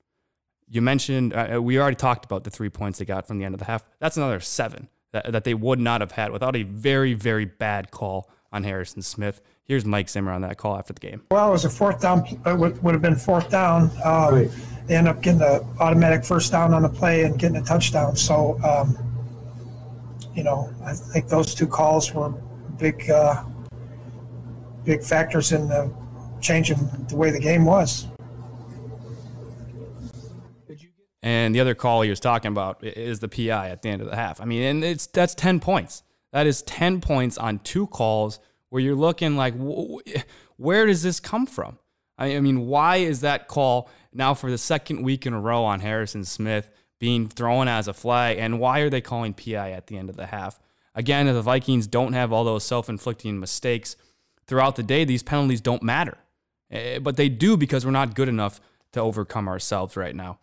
You 0.69 0.81
mentioned, 0.81 1.35
uh, 1.35 1.61
we 1.63 1.79
already 1.79 1.97
talked 1.97 2.25
about 2.25 2.45
the 2.45 2.51
three 2.51 2.71
points 2.71 2.99
they 2.99 3.05
got 3.05 3.27
from 3.27 3.39
the 3.39 3.45
end 3.45 3.55
of 3.55 3.59
the 3.59 3.67
half. 3.67 3.85
That's 3.99 4.17
another 4.17 4.41
seven 4.41 4.89
that, 5.13 5.33
that 5.33 5.45
they 5.45 5.55
would 5.55 5.79
not 5.79 6.01
have 6.01 6.13
had 6.13 6.31
without 6.31 6.57
a 6.57 6.63
very, 6.63 7.15
very 7.15 7.45
bad 7.45 7.91
call 7.91 8.31
on 8.53 8.65
Harrison 8.65 9.03
Smith. 9.03 9.43
Here's 9.65 9.85
Mike 9.85 10.09
Zimmer 10.09 10.33
on 10.33 10.43
that 10.43 10.59
call 10.59 10.77
after 10.77 10.93
the 10.93 11.01
game. 11.01 11.23
Well, 11.31 11.49
it 11.49 11.53
was 11.53 11.65
a 11.65 11.71
fourth 11.71 12.01
down. 12.01 12.27
It 12.45 12.59
would, 12.59 12.83
would 12.83 12.95
have 12.95 13.03
been 13.03 13.17
fourth 13.17 13.49
down. 13.49 13.91
Um, 14.05 14.35
right. 14.35 14.51
They 14.87 14.97
end 14.97 15.07
up 15.07 15.23
getting 15.23 15.39
the 15.39 15.65
automatic 15.79 16.25
first 16.25 16.51
down 16.51 16.75
on 16.75 16.83
the 16.83 16.89
play 16.89 17.23
and 17.23 17.39
getting 17.39 17.57
a 17.57 17.63
touchdown. 17.63 18.17
So, 18.17 18.61
um, 18.65 18.99
you 20.35 20.43
know, 20.43 20.73
I 20.85 20.95
think 20.95 21.29
those 21.29 21.55
two 21.55 21.69
calls 21.69 22.13
were 22.13 22.31
big, 22.79 23.09
uh, 23.09 23.45
big 24.85 25.05
factors 25.05 25.53
in 25.53 25.69
the 25.69 25.93
changing 26.41 26.79
the 27.09 27.17
way 27.17 27.31
the 27.31 27.39
game 27.39 27.65
was. 27.65 28.09
And 31.23 31.55
the 31.55 31.61
other 31.61 31.77
call 31.77 32.03
he 32.03 32.11
was 32.11 32.19
talking 32.19 32.51
about 32.51 32.83
is 32.83 33.21
the 33.21 33.29
PI 33.29 33.69
at 33.69 33.83
the 33.83 33.91
end 33.91 34.03
of 34.03 34.11
the 34.11 34.17
half. 34.17 34.41
I 34.41 34.45
mean, 34.45 34.63
and 34.63 34.83
it's 34.83 35.07
that's 35.07 35.37
10 35.37 35.61
points. 35.61 36.03
That 36.33 36.49
is 36.49 36.63
10 36.63 37.01
points 37.01 37.39
on 37.39 37.61
two 37.61 37.87
calls 37.87 38.41
where 38.73 38.81
you're 38.81 38.95
looking 38.95 39.37
like, 39.37 39.53
where 40.57 40.87
does 40.87 41.03
this 41.03 41.21
come 41.21 41.45
from? 41.45 41.79
I 42.17 42.41
mean, 42.41 42.67
why 42.67 42.97
is 42.97 43.21
that 43.21 43.47
call 43.47 43.91
now 44.15 44.33
for 44.33 44.51
the 44.51 44.57
second 44.57 45.03
week 45.03 45.27
in 45.27 45.35
a 45.35 45.41
row 45.41 45.63
on 45.63 45.81
Harrison 45.81 46.25
Smith 46.25 46.71
being 46.99 47.29
thrown 47.29 47.69
as 47.69 47.87
a 47.87 47.93
flag? 47.93 48.39
And 48.39 48.59
why 48.59 48.81
are 48.81 48.89
they 48.89 49.03
calling 49.03 49.35
PI 49.35 49.73
at 49.73 49.89
the 49.89 49.99
end 49.99 50.09
of 50.09 50.17
the 50.17 50.25
half? 50.25 50.59
Again, 50.95 51.29
if 51.29 51.35
the 51.35 51.43
Vikings 51.43 51.87
don't 51.87 52.15
have 52.15 52.33
all 52.33 52.45
those 52.45 52.65
self 52.65 52.89
inflicting 52.89 53.39
mistakes 53.39 53.95
throughout 54.47 54.77
the 54.77 54.83
day, 54.83 55.05
these 55.05 55.23
penalties 55.23 55.61
don't 55.61 55.83
matter. 55.83 56.17
Eh, 56.71 56.99
but 56.99 57.19
they 57.19 57.29
do 57.29 57.59
because 57.59 57.85
we're 57.85 57.93
not 57.93 58.15
good 58.15 58.29
enough 58.29 58.59
to 58.93 59.01
overcome 59.01 59.49
ourselves 59.49 59.99
right 59.99 60.17
now. 60.17 60.39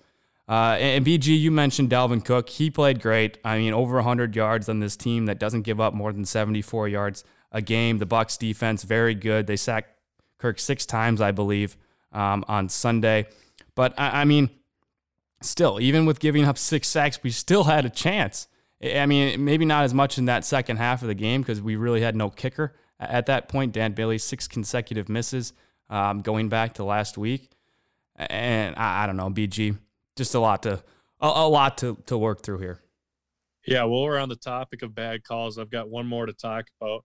Uh, 0.48 0.78
and 0.80 1.04
BG, 1.04 1.40
you 1.40 1.50
mentioned 1.50 1.90
Dalvin 1.90 2.24
Cook. 2.24 2.48
He 2.50 2.70
played 2.70 3.02
great. 3.02 3.40
I 3.44 3.58
mean, 3.58 3.74
over 3.74 3.96
100 3.96 4.36
yards 4.36 4.70
on 4.70 4.82
this 4.82 4.96
team 4.96 5.26
that 5.26 5.40
doesn't 5.40 5.64
give 5.64 5.82
up 5.82 5.96
more 5.96 6.14
than 6.14 6.26
74 6.26 6.90
yards 6.90 7.24
a 7.52 7.62
game. 7.62 7.98
The 7.98 8.06
Bucks 8.06 8.38
defense 8.38 8.84
very 8.84 9.16
good. 9.16 9.48
They 9.48 9.56
sacked 9.56 9.92
Kirk 10.38 10.60
six 10.60 10.86
times, 10.86 11.22
I 11.22 11.32
believe, 11.32 11.78
um, 12.12 12.46
on 12.48 12.70
Sunday. 12.70 13.28
But 13.76 13.94
I, 14.00 14.22
I, 14.22 14.26
mean, 14.26 14.50
still, 15.42 15.80
even 15.80 16.06
with 16.06 16.20
giving 16.20 16.46
up 16.46 16.58
six 16.58 16.88
sacks, 16.88 17.20
we 17.24 17.32
still 17.32 17.66
had 17.66 17.86
a 17.86 17.90
chance. 17.90 18.48
I 18.84 19.06
mean, 19.06 19.44
maybe 19.44 19.66
not 19.66 19.84
as 19.84 19.94
much 19.94 20.18
in 20.18 20.26
that 20.26 20.46
second 20.46 20.78
half 20.78 21.02
of 21.02 21.08
the 21.08 21.16
game 21.16 21.42
because 21.42 21.62
we 21.62 21.76
really 21.76 22.02
had 22.02 22.16
no 22.16 22.30
kicker 22.30 22.76
at 23.00 23.26
that 23.26 23.50
point. 23.50 23.74
Dan 23.74 23.94
Bailey 23.94 24.18
six 24.18 24.48
consecutive 24.48 25.10
misses 25.10 25.54
um, 25.90 26.22
going 26.22 26.50
back 26.50 26.76
to 26.76 26.84
last 26.84 27.18
week, 27.18 27.50
and 28.16 28.76
I, 28.78 29.04
I 29.04 29.06
don't 29.06 29.18
know, 29.18 29.30
BG 29.30 29.78
just 30.16 30.36
a 30.36 30.40
lot 30.40 30.64
to 30.64 30.84
a, 31.20 31.28
a 31.28 31.48
lot 31.48 31.78
to 31.80 31.98
to 32.06 32.18
work 32.18 32.44
through 32.44 32.60
here. 32.60 32.80
Yeah, 33.66 33.84
well, 33.84 34.04
we're 34.04 34.18
on 34.18 34.30
the 34.30 34.36
topic 34.36 34.82
of 34.82 34.96
bad 34.96 35.24
calls. 35.24 35.58
I've 35.58 35.70
got 35.70 35.90
one 35.90 36.08
more 36.08 36.26
to 36.26 36.34
talk 36.34 36.66
about, 36.80 37.04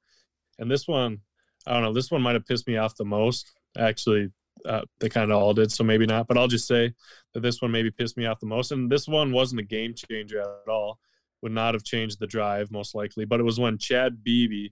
and 0.59 0.71
this 0.71 0.87
one, 0.87 1.19
I 1.67 1.73
don't 1.73 1.83
know, 1.83 1.93
this 1.93 2.11
one 2.11 2.23
might 2.23 2.35
have 2.35 2.47
pissed 2.47 2.67
me 2.67 2.77
off 2.77 2.97
the 2.97 3.05
most. 3.05 3.53
Actually, 3.79 4.31
uh, 4.67 4.83
they 5.01 5.09
kind 5.09 5.31
of 5.31 5.43
all 5.43 5.55
did, 5.55 5.73
so 5.73 5.85
maybe 5.85 6.07
not. 6.07 6.27
But 6.27 6.39
I'll 6.39 6.49
just 6.49 6.67
say 6.69 6.93
that 7.33 7.41
this 7.41 7.61
one 7.61 7.71
maybe 7.71 7.91
pissed 7.91 8.17
me 8.17 8.27
off 8.27 8.41
the 8.41 8.47
most, 8.47 8.73
and 8.73 8.91
this 8.91 9.09
one 9.09 9.33
wasn't 9.33 9.61
a 9.61 9.65
game 9.65 9.95
changer 9.95 10.41
at 10.41 10.71
all. 10.71 10.99
Would 11.43 11.53
not 11.53 11.75
have 11.75 11.85
changed 11.85 12.21
the 12.21 12.27
drive 12.27 12.71
most 12.71 12.95
likely, 12.95 13.25
but 13.25 13.41
it 13.41 13.45
was 13.45 13.61
when 13.61 13.79
Chad 13.79 14.25
Beebe 14.25 14.71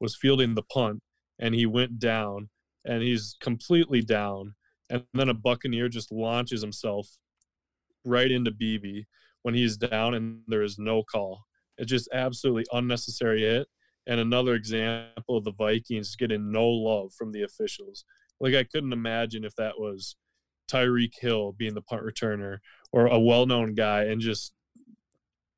was 0.00 0.16
fielding 0.16 0.54
the 0.54 0.62
punt 0.62 1.00
and 1.38 1.54
he 1.54 1.66
went 1.66 1.98
down 1.98 2.48
and 2.84 3.02
he's 3.02 3.36
completely 3.40 4.00
down, 4.00 4.54
and 4.88 5.04
then 5.12 5.28
a 5.28 5.34
Buccaneer 5.34 5.88
just 5.88 6.12
launches 6.12 6.62
himself 6.62 7.08
right 8.04 8.30
into 8.30 8.50
Beebe 8.50 9.02
when 9.42 9.54
he's 9.54 9.76
down 9.76 10.14
and 10.14 10.40
there 10.46 10.62
is 10.62 10.78
no 10.78 11.02
call. 11.02 11.44
It's 11.76 11.90
just 11.90 12.08
absolutely 12.12 12.64
unnecessary 12.72 13.42
hit. 13.42 13.66
And 14.06 14.20
another 14.20 14.54
example 14.54 15.36
of 15.36 15.44
the 15.44 15.52
Vikings 15.52 16.14
getting 16.16 16.52
no 16.52 16.66
love 16.66 17.12
from 17.12 17.32
the 17.32 17.42
officials. 17.42 18.04
Like 18.40 18.54
I 18.54 18.64
couldn't 18.64 18.92
imagine 18.92 19.44
if 19.44 19.54
that 19.56 19.78
was 19.78 20.16
Tyreek 20.70 21.18
Hill 21.18 21.52
being 21.52 21.74
the 21.74 21.82
punt 21.82 22.02
returner 22.02 22.58
or 22.92 23.06
a 23.06 23.18
well-known 23.18 23.74
guy 23.74 24.04
and 24.04 24.20
just 24.20 24.52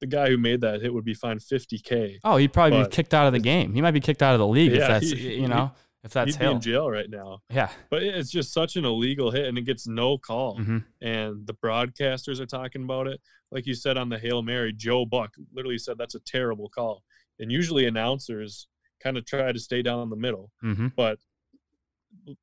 the 0.01 0.07
guy 0.07 0.29
who 0.29 0.39
made 0.39 0.61
that 0.61 0.81
hit 0.81 0.95
would 0.95 1.05
be 1.05 1.15
fined 1.15 1.41
50k. 1.41 2.19
Oh, 2.25 2.37
he'd 2.37 2.53
probably 2.53 2.79
but 2.79 2.91
be 2.91 2.97
kicked 2.97 3.15
out 3.15 3.27
of 3.27 3.33
the 3.33 3.39
game. 3.41 3.75
He 3.75 3.83
might 3.83 3.93
be 3.93 4.01
kicked 4.01 4.23
out 4.23 4.35
of 4.35 4.39
the 4.39 4.47
league 4.47 4.73
yeah, 4.73 4.83
if 4.83 4.89
that's 4.89 5.11
he, 5.11 5.35
you 5.35 5.49
know 5.49 5.73
if 6.05 6.13
that's 6.13 6.37
he'd 6.37 6.41
be 6.41 6.51
in 6.51 6.61
jail 6.61 6.89
right 6.89 7.11
now. 7.11 7.41
Yeah, 7.51 7.71
but 7.91 8.03
it's 8.03 8.31
just 8.31 8.53
such 8.53 8.77
an 8.77 8.85
illegal 8.85 9.31
hit, 9.31 9.47
and 9.47 9.59
it 9.59 9.63
gets 9.63 9.87
no 9.87 10.17
call. 10.17 10.59
Mm-hmm. 10.59 10.79
And 11.03 11.47
the 11.47 11.55
broadcasters 11.55 12.39
are 12.41 12.47
talking 12.47 12.85
about 12.85 13.09
it, 13.09 13.21
like 13.51 13.67
you 13.67 13.75
said 13.75 13.99
on 13.99 14.09
the 14.09 14.19
hail 14.19 14.43
mary. 14.43 14.73
Joe 14.73 15.05
Buck 15.05 15.35
literally 15.53 15.79
said 15.79 15.99
that's 15.99 16.15
a 16.15 16.21
terrible 16.21 16.69
call, 16.69 17.03
and 17.39 17.51
usually 17.53 17.87
announcers 17.87 18.67
kind 19.03 19.17
of 19.17 19.25
try 19.25 19.53
to 19.53 19.59
stay 19.59 19.83
down 19.83 20.03
in 20.03 20.11
the 20.11 20.17
middle. 20.17 20.51
Mm-hmm. 20.65 20.89
But 20.97 21.19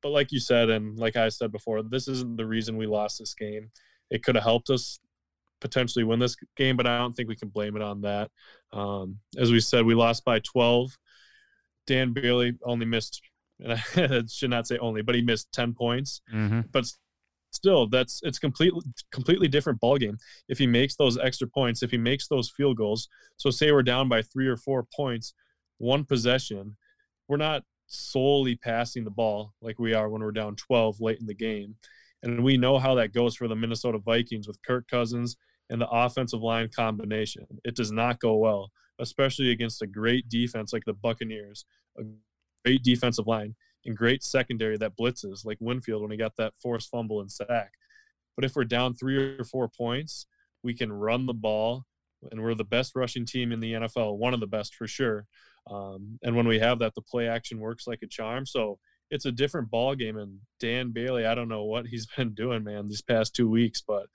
but 0.02 0.10
like 0.10 0.32
you 0.32 0.40
said, 0.40 0.70
and 0.70 0.98
like 0.98 1.16
I 1.16 1.30
said 1.30 1.52
before, 1.52 1.84
this 1.84 2.08
isn't 2.08 2.38
the 2.38 2.46
reason 2.46 2.78
we 2.78 2.88
lost 2.88 3.20
this 3.20 3.34
game. 3.34 3.72
It 4.10 4.24
could 4.24 4.36
have 4.36 4.44
helped 4.44 4.70
us 4.70 5.00
potentially 5.62 6.04
win 6.04 6.20
this 6.20 6.36
game, 6.56 6.78
but 6.78 6.88
I 6.88 6.98
don't 6.98 7.14
think 7.14 7.30
we 7.30 7.36
can 7.36 7.50
blame 7.50 7.76
it 7.76 7.82
on 7.82 8.02
that. 8.02 8.30
Um, 8.72 9.20
as 9.38 9.52
we 9.52 9.60
said, 9.60 9.86
we 9.86 9.96
lost 9.96 10.24
by 10.26 10.40
12. 10.40 10.98
Dan 11.88 12.14
Bailey 12.14 12.54
only 12.64 12.86
missed 12.86 13.22
and 13.60 13.74
I 13.74 14.24
should 14.30 14.50
not 14.50 14.68
say 14.68 14.78
only, 14.80 15.02
but 15.02 15.16
he 15.16 15.22
missed 15.22 15.52
10 15.54 15.74
points. 15.74 16.22
Mm-hmm. 16.34 16.62
But 16.72 16.86
still 17.56 17.88
that's 17.88 18.20
it's 18.24 18.40
completely 18.40 18.82
completely 19.12 19.48
different 19.48 19.80
ball 19.80 19.98
game 19.98 20.18
if 20.50 20.58
he 20.58 20.68
makes 20.68 20.96
those 20.96 21.18
extra 21.18 21.48
points 21.48 21.82
if 21.82 21.92
he 21.92 21.98
makes 21.98 22.28
those 22.28 22.50
field 22.50 22.78
goals 22.78 23.08
so 23.38 23.50
say 23.50 23.72
we're 23.72 23.84
down 23.84 24.08
by 24.08 24.22
three 24.22 24.48
or 24.48 24.58
four 24.58 24.86
points 24.96 25.34
one 25.78 26.04
possession 26.04 26.76
we're 27.28 27.38
not 27.38 27.64
solely 27.88 28.56
passing 28.56 29.04
the 29.04 29.12
ball 29.12 29.54
like 29.62 29.80
we 29.80 29.94
are 29.94 30.10
when 30.10 30.22
we're 30.22 30.32
down 30.32 30.56
12 30.56 31.02
late 31.02 31.20
in 31.20 31.28
the 31.28 31.34
game. 31.34 31.76
And 32.24 32.44
we 32.44 32.58
know 32.58 32.80
how 32.80 32.96
that 32.96 33.14
goes 33.14 33.36
for 33.36 33.48
the 33.48 33.56
minnesota 33.56 34.00
vikings 34.00 34.48
with 34.48 34.62
kirk 34.64 34.88
cousins 34.88 35.38
and 35.70 35.80
the 35.80 35.90
offensive 35.90 36.42
line 36.42 36.70
combination. 36.76 37.46
It 37.64 37.76
does 37.76 37.92
not 37.92 38.20
go 38.20 38.36
well 38.36 38.72
especially 39.00 39.52
against 39.52 39.82
a 39.82 39.88
great 39.88 40.30
defense 40.30 40.72
like 40.72 40.86
the 40.86 40.94
buccaneers 40.94 41.66
a 42.00 42.04
great 42.64 42.82
defensive 42.82 43.28
line 43.28 43.54
and 43.86 43.96
great 43.96 44.24
secondary 44.24 44.78
that 44.78 44.98
blitzes, 44.98 45.46
like 45.46 45.58
Winfield 45.60 46.02
when 46.02 46.12
he 46.12 46.18
got 46.18 46.36
that 46.38 46.54
forced 46.62 46.90
fumble 46.90 47.22
and 47.22 47.32
sack. 47.32 47.74
But 48.36 48.46
if 48.46 48.56
we're 48.56 48.66
down 48.66 48.96
three 48.96 49.38
or 49.38 49.44
four 49.44 49.70
points, 49.70 50.26
we 50.64 50.74
can 50.74 50.92
run 50.92 51.26
the 51.26 51.34
ball, 51.34 51.86
and 52.32 52.42
we're 52.42 52.56
the 52.56 52.64
best 52.64 52.96
rushing 52.96 53.26
team 53.26 53.52
in 53.52 53.60
the 53.60 53.74
NFL, 53.74 54.18
one 54.18 54.34
of 54.34 54.40
the 54.40 54.48
best 54.48 54.76
for 54.76 54.88
sure. 54.88 55.28
Um, 55.70 56.20
and 56.24 56.36
when 56.36 56.48
we 56.48 56.60
have 56.60 56.80
that, 56.80 56.96
the 56.96 57.02
play 57.02 57.28
action 57.28 57.60
works 57.60 57.88
like 57.88 58.00
a 58.04 58.08
charm. 58.08 58.46
So 58.46 58.80
it's 59.10 59.26
a 59.26 59.32
different 59.32 59.70
ball 59.70 59.96
game. 59.96 60.18
And 60.18 60.40
Dan 60.60 60.92
Bailey, 60.92 61.26
I 61.26 61.36
don't 61.36 61.50
know 61.50 61.64
what 61.64 61.88
he's 61.92 62.08
been 62.18 62.34
doing, 62.34 62.64
man, 62.64 62.88
these 62.88 63.02
past 63.02 63.36
two 63.36 63.50
weeks, 63.50 63.82
but 63.82 64.08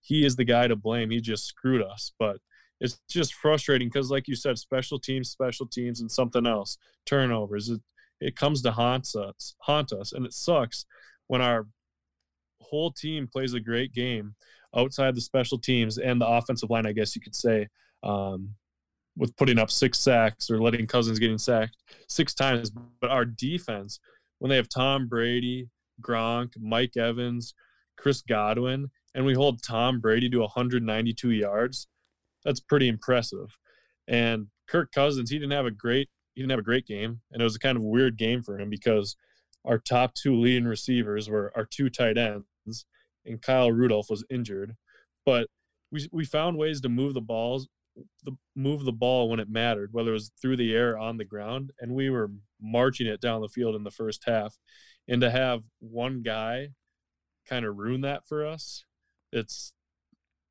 he 0.00 0.24
is 0.24 0.36
the 0.36 0.44
guy 0.44 0.68
to 0.68 0.76
blame. 0.76 1.10
He 1.10 1.20
just 1.20 1.46
screwed 1.46 1.82
us. 1.82 2.12
But 2.18 2.38
it's 2.80 3.00
just 3.08 3.34
frustrating 3.34 3.88
because, 3.88 4.10
like 4.10 4.28
you 4.28 4.36
said, 4.36 4.58
special 4.58 4.98
teams, 4.98 5.30
special 5.30 5.66
teams, 5.66 6.00
and 6.00 6.10
something 6.10 6.46
else, 6.46 6.78
turnovers. 7.06 7.70
It, 8.20 8.36
comes 8.36 8.62
to 8.62 8.72
haunt 8.72 9.14
us, 9.14 9.54
haunt 9.60 9.92
us, 9.92 10.12
and 10.12 10.24
it 10.24 10.32
sucks 10.32 10.86
when 11.26 11.42
our 11.42 11.66
whole 12.60 12.90
team 12.90 13.28
plays 13.30 13.54
a 13.54 13.60
great 13.60 13.92
game 13.92 14.34
outside 14.76 15.14
the 15.14 15.20
special 15.20 15.58
teams 15.58 15.98
and 15.98 16.20
the 16.20 16.26
offensive 16.26 16.70
line. 16.70 16.86
I 16.86 16.92
guess 16.92 17.14
you 17.14 17.22
could 17.22 17.34
say, 17.34 17.68
um, 18.02 18.54
with 19.16 19.36
putting 19.36 19.58
up 19.58 19.70
six 19.70 19.98
sacks 19.98 20.50
or 20.50 20.60
letting 20.60 20.86
Cousins 20.86 21.18
getting 21.18 21.38
sacked 21.38 21.76
six 22.08 22.34
times, 22.34 22.70
but 23.00 23.10
our 23.10 23.24
defense 23.24 23.98
when 24.38 24.50
they 24.50 24.56
have 24.56 24.68
Tom 24.68 25.08
Brady, 25.08 25.68
Gronk, 26.02 26.52
Mike 26.58 26.96
Evans, 26.96 27.54
Chris 27.96 28.22
Godwin, 28.22 28.90
and 29.14 29.24
we 29.24 29.34
hold 29.34 29.62
Tom 29.62 30.00
Brady 30.00 30.28
to 30.30 30.40
192 30.40 31.30
yards. 31.30 31.88
That's 32.44 32.60
pretty 32.60 32.88
impressive. 32.88 33.56
And 34.06 34.48
Kirk 34.68 34.92
Cousins, 34.92 35.30
he 35.30 35.38
didn't 35.38 35.52
have 35.52 35.66
a 35.66 35.70
great 35.70 36.08
he 36.36 36.42
didn't 36.42 36.50
have 36.50 36.60
a 36.60 36.62
great 36.62 36.86
game, 36.86 37.22
and 37.32 37.40
it 37.40 37.44
was 37.44 37.56
a 37.56 37.60
kind 37.60 37.76
of 37.76 37.82
weird 37.82 38.18
game 38.18 38.42
for 38.42 38.60
him 38.60 38.68
because 38.68 39.16
our 39.64 39.78
top 39.78 40.14
two 40.14 40.38
leading 40.38 40.66
receivers 40.68 41.30
were 41.30 41.50
our 41.56 41.64
two 41.64 41.88
tight 41.88 42.18
ends, 42.18 42.84
and 43.24 43.40
Kyle 43.40 43.72
Rudolph 43.72 44.10
was 44.10 44.24
injured. 44.30 44.76
But 45.24 45.48
we 45.90 46.06
we 46.12 46.26
found 46.26 46.58
ways 46.58 46.82
to 46.82 46.90
move 46.90 47.14
the 47.14 47.22
balls, 47.22 47.68
the 48.22 48.36
move 48.54 48.84
the 48.84 48.92
ball 48.92 49.30
when 49.30 49.40
it 49.40 49.48
mattered, 49.48 49.94
whether 49.94 50.10
it 50.10 50.14
was 50.14 50.30
through 50.40 50.58
the 50.58 50.74
air, 50.74 50.98
on 50.98 51.16
the 51.16 51.24
ground, 51.24 51.72
and 51.80 51.94
we 51.94 52.10
were 52.10 52.30
marching 52.60 53.06
it 53.06 53.22
down 53.22 53.40
the 53.40 53.48
field 53.48 53.74
in 53.74 53.82
the 53.82 53.90
first 53.90 54.24
half. 54.26 54.56
And 55.08 55.22
to 55.22 55.30
have 55.30 55.62
one 55.80 56.20
guy 56.20 56.68
kind 57.48 57.64
of 57.64 57.78
ruin 57.78 58.02
that 58.02 58.28
for 58.28 58.44
us, 58.44 58.84
it's 59.32 59.72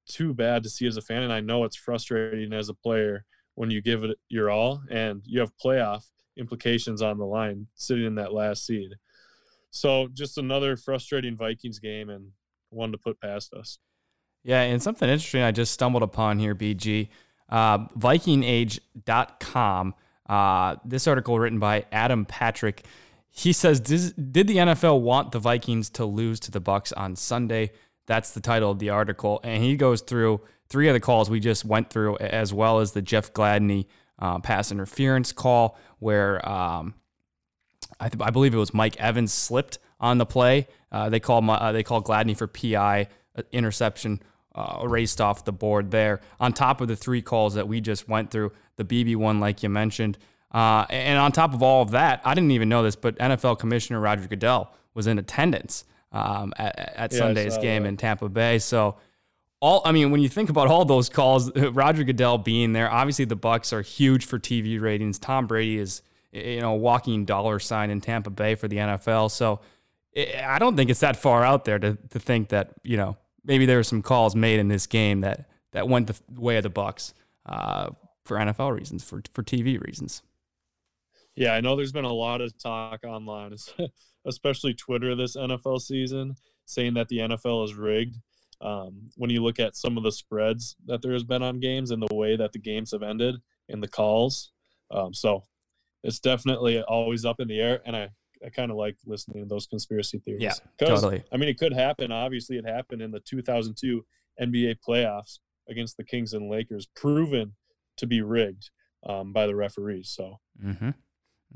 too 0.07 0.33
bad 0.33 0.63
to 0.63 0.69
see 0.69 0.87
as 0.87 0.97
a 0.97 1.01
fan, 1.01 1.21
and 1.21 1.33
I 1.33 1.41
know 1.41 1.63
it's 1.63 1.77
frustrating 1.77 2.53
as 2.53 2.69
a 2.69 2.73
player 2.73 3.23
when 3.55 3.71
you 3.71 3.81
give 3.81 4.03
it 4.03 4.17
your 4.29 4.49
all 4.49 4.83
and 4.89 5.21
you 5.25 5.39
have 5.39 5.51
playoff 5.57 6.05
implications 6.37 7.01
on 7.01 7.17
the 7.17 7.25
line 7.25 7.67
sitting 7.75 8.05
in 8.05 8.15
that 8.15 8.33
last 8.33 8.65
seed. 8.65 8.91
So 9.71 10.07
just 10.13 10.37
another 10.37 10.77
frustrating 10.77 11.35
Vikings 11.35 11.79
game 11.79 12.09
and 12.09 12.31
one 12.69 12.91
to 12.91 12.97
put 12.97 13.19
past 13.19 13.53
us. 13.53 13.79
Yeah, 14.43 14.61
and 14.61 14.81
something 14.81 15.09
interesting 15.09 15.41
I 15.41 15.51
just 15.51 15.73
stumbled 15.73 16.03
upon 16.03 16.39
here, 16.39 16.53
BG. 16.53 17.09
Uh, 17.49 17.87
VikingAge.com. 17.97 19.95
Uh, 20.27 20.75
this 20.85 21.07
article 21.07 21.39
written 21.39 21.59
by 21.59 21.85
Adam 21.91 22.25
Patrick. 22.25 22.85
He 23.29 23.51
says, 23.51 23.79
"Did 23.79 24.47
the 24.47 24.57
NFL 24.57 25.01
want 25.01 25.31
the 25.31 25.39
Vikings 25.39 25.89
to 25.91 26.05
lose 26.05 26.39
to 26.41 26.51
the 26.51 26.59
Bucks 26.59 26.91
on 26.93 27.15
Sunday?" 27.15 27.71
That's 28.07 28.31
the 28.31 28.41
title 28.41 28.71
of 28.71 28.79
the 28.79 28.89
article, 28.89 29.39
and 29.43 29.63
he 29.63 29.75
goes 29.75 30.01
through 30.01 30.41
three 30.69 30.87
of 30.87 30.93
the 30.93 30.99
calls 30.99 31.29
we 31.29 31.39
just 31.39 31.65
went 31.65 31.89
through, 31.89 32.17
as 32.17 32.53
well 32.53 32.79
as 32.79 32.91
the 32.91 33.01
Jeff 33.01 33.33
Gladney 33.33 33.87
uh, 34.19 34.39
pass 34.39 34.71
interference 34.71 35.31
call, 35.31 35.77
where 35.99 36.47
um, 36.47 36.93
I, 37.99 38.09
th- 38.09 38.21
I, 38.21 38.29
believe 38.29 38.53
it 38.53 38.57
was 38.57 38.73
Mike 38.73 38.97
Evans 38.97 39.33
slipped 39.33 39.79
on 39.99 40.17
the 40.17 40.25
play. 40.25 40.67
Uh, 40.91 41.09
they 41.09 41.19
called 41.19 41.49
uh, 41.49 41.71
they 41.71 41.83
called 41.83 42.05
Gladney 42.05 42.37
for 42.37 42.47
PI 42.47 43.07
uh, 43.35 43.41
interception. 43.51 44.21
Uh, 44.53 44.79
erased 44.83 45.19
off 45.19 45.43
the 45.43 45.51
board 45.51 45.91
there. 45.91 46.21
On 46.39 46.53
top 46.53 46.79
of 46.79 46.87
the 46.87 46.95
three 46.95 47.21
calls 47.21 47.55
that 47.55 47.67
we 47.67 47.81
just 47.81 48.07
went 48.07 48.31
through, 48.31 48.53
the 48.77 48.85
Beebe 48.85 49.13
one, 49.13 49.41
like 49.41 49.63
you 49.63 49.67
mentioned, 49.67 50.17
uh, 50.53 50.85
and 50.89 51.19
on 51.19 51.33
top 51.33 51.53
of 51.53 51.61
all 51.61 51.81
of 51.81 51.91
that, 51.91 52.21
I 52.23 52.33
didn't 52.33 52.51
even 52.51 52.69
know 52.69 52.81
this, 52.81 52.95
but 52.95 53.17
NFL 53.17 53.59
Commissioner 53.59 53.99
Roger 53.99 54.29
Goodell 54.29 54.73
was 54.93 55.07
in 55.07 55.19
attendance 55.19 55.83
um, 56.15 56.53
at, 56.57 56.77
at 56.95 57.11
yeah, 57.11 57.17
Sunday's 57.17 57.57
game 57.57 57.83
that. 57.83 57.89
in 57.89 57.97
Tampa 57.97 58.29
Bay. 58.29 58.59
So 58.59 58.95
all 59.59 59.81
I 59.85 59.91
mean, 59.91 60.11
when 60.11 60.21
you 60.21 60.29
think 60.29 60.49
about 60.49 60.67
all 60.67 60.85
those 60.85 61.09
calls, 61.09 61.55
Roger 61.55 62.03
Goodell 62.03 62.37
being 62.37 62.73
there, 62.73 62.91
obviously 62.91 63.25
the 63.25 63.35
Bucks 63.35 63.73
are 63.73 63.81
huge 63.81 64.25
for 64.25 64.39
TV 64.39 64.79
ratings. 64.79 65.19
Tom 65.19 65.47
Brady 65.47 65.77
is 65.77 66.01
you 66.31 66.61
know 66.61 66.73
a 66.73 66.77
walking 66.77 67.25
dollar 67.25 67.59
sign 67.59 67.89
in 67.89 68.01
Tampa 68.01 68.29
Bay 68.29 68.55
for 68.55 68.67
the 68.67 68.77
NFL. 68.77 69.31
So 69.31 69.59
I 70.43 70.59
don't 70.59 70.75
think 70.75 70.89
it's 70.89 71.01
that 71.01 71.17
far 71.17 71.43
out 71.43 71.65
there 71.65 71.79
to, 71.79 71.97
to 72.09 72.19
think 72.19 72.49
that 72.49 72.71
you 72.83 72.97
know 72.97 73.17
maybe 73.43 73.65
there 73.65 73.77
were 73.77 73.83
some 73.83 74.01
calls 74.01 74.35
made 74.35 74.59
in 74.59 74.67
this 74.67 74.87
game 74.87 75.21
that 75.21 75.49
that 75.71 75.89
went 75.89 76.07
the 76.07 76.41
way 76.41 76.57
of 76.57 76.63
the 76.63 76.69
Bucks 76.69 77.13
uh, 77.45 77.89
for 78.23 78.37
NFL 78.37 78.77
reasons, 78.77 79.03
for 79.03 79.21
for 79.33 79.43
TV 79.43 79.81
reasons. 79.81 80.21
Yeah, 81.35 81.53
I 81.53 81.59
know 81.59 81.75
there's 81.75 81.91
been 81.91 82.05
a 82.05 82.13
lot 82.13 82.39
of 82.39 82.57
talk 82.57 83.03
online, 83.03 83.55
especially 84.25 84.73
Twitter 84.73 85.15
this 85.15 85.35
NFL 85.35 85.81
season, 85.81 86.35
saying 86.65 86.93
that 86.95 87.07
the 87.07 87.19
NFL 87.19 87.65
is 87.65 87.75
rigged 87.75 88.17
um, 88.61 89.09
when 89.15 89.29
you 89.29 89.43
look 89.43 89.59
at 89.59 89.75
some 89.75 89.97
of 89.97 90.03
the 90.03 90.11
spreads 90.11 90.75
that 90.85 91.01
there 91.01 91.13
has 91.13 91.23
been 91.23 91.43
on 91.43 91.59
games 91.59 91.91
and 91.91 92.01
the 92.01 92.15
way 92.15 92.35
that 92.35 92.53
the 92.53 92.59
games 92.59 92.91
have 92.91 93.03
ended 93.03 93.35
and 93.69 93.81
the 93.81 93.87
calls. 93.87 94.51
Um, 94.91 95.13
so 95.13 95.43
it's 96.03 96.19
definitely 96.19 96.81
always 96.81 97.25
up 97.25 97.39
in 97.39 97.47
the 97.47 97.59
air. 97.59 97.81
And 97.85 97.95
I, 97.95 98.09
I 98.45 98.49
kind 98.49 98.71
of 98.71 98.77
like 98.77 98.97
listening 99.05 99.43
to 99.43 99.49
those 99.49 99.67
conspiracy 99.67 100.19
theories. 100.19 100.43
Yeah, 100.43 100.53
totally. 100.79 101.23
I 101.31 101.37
mean, 101.37 101.49
it 101.49 101.57
could 101.57 101.73
happen. 101.73 102.11
Obviously, 102.11 102.57
it 102.57 102.65
happened 102.65 103.01
in 103.01 103.11
the 103.11 103.19
2002 103.19 104.05
NBA 104.41 104.77
playoffs 104.87 105.39
against 105.69 105.97
the 105.97 106.03
Kings 106.03 106.33
and 106.33 106.49
Lakers, 106.49 106.87
proven 106.95 107.55
to 107.97 108.07
be 108.07 108.21
rigged 108.21 108.69
um, 109.05 109.33
by 109.33 109.47
the 109.47 109.55
referees. 109.55 110.09
So, 110.09 110.39
mm-hmm. 110.63 110.91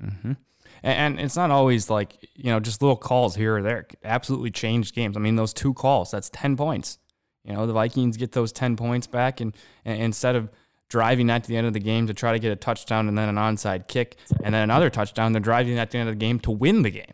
Mm-hmm. 0.01 0.33
And, 0.81 1.19
it's 1.19 1.35
not 1.35 1.51
always 1.51 1.89
like, 1.89 2.29
you 2.35 2.51
know, 2.51 2.59
just 2.59 2.81
little 2.81 2.95
calls 2.95 3.35
here 3.35 3.57
or 3.57 3.61
there. 3.61 3.87
Absolutely 4.03 4.51
changed 4.51 4.95
games. 4.95 5.17
I 5.17 5.19
mean, 5.19 5.35
those 5.35 5.53
two 5.53 5.73
calls, 5.73 6.11
that's 6.11 6.29
10 6.29 6.55
points. 6.55 6.99
You 7.43 7.53
know, 7.53 7.65
the 7.65 7.73
Vikings 7.73 8.17
get 8.17 8.31
those 8.31 8.51
10 8.51 8.75
points 8.75 9.07
back, 9.07 9.41
and, 9.41 9.55
and 9.83 10.01
instead 10.01 10.35
of 10.35 10.49
driving 10.89 11.27
that 11.27 11.43
to 11.43 11.49
the 11.49 11.57
end 11.57 11.67
of 11.67 11.73
the 11.73 11.79
game 11.79 12.07
to 12.07 12.13
try 12.13 12.31
to 12.31 12.39
get 12.39 12.51
a 12.51 12.55
touchdown 12.55 13.07
and 13.07 13.17
then 13.17 13.29
an 13.29 13.35
onside 13.35 13.87
kick 13.87 14.17
and 14.43 14.53
then 14.53 14.63
another 14.63 14.89
touchdown, 14.89 15.33
they're 15.33 15.39
driving 15.39 15.75
that 15.75 15.91
to 15.91 15.93
the 15.93 15.99
end 15.99 16.09
of 16.09 16.15
the 16.15 16.19
game 16.19 16.39
to 16.39 16.51
win 16.51 16.81
the 16.81 16.89
game. 16.89 17.13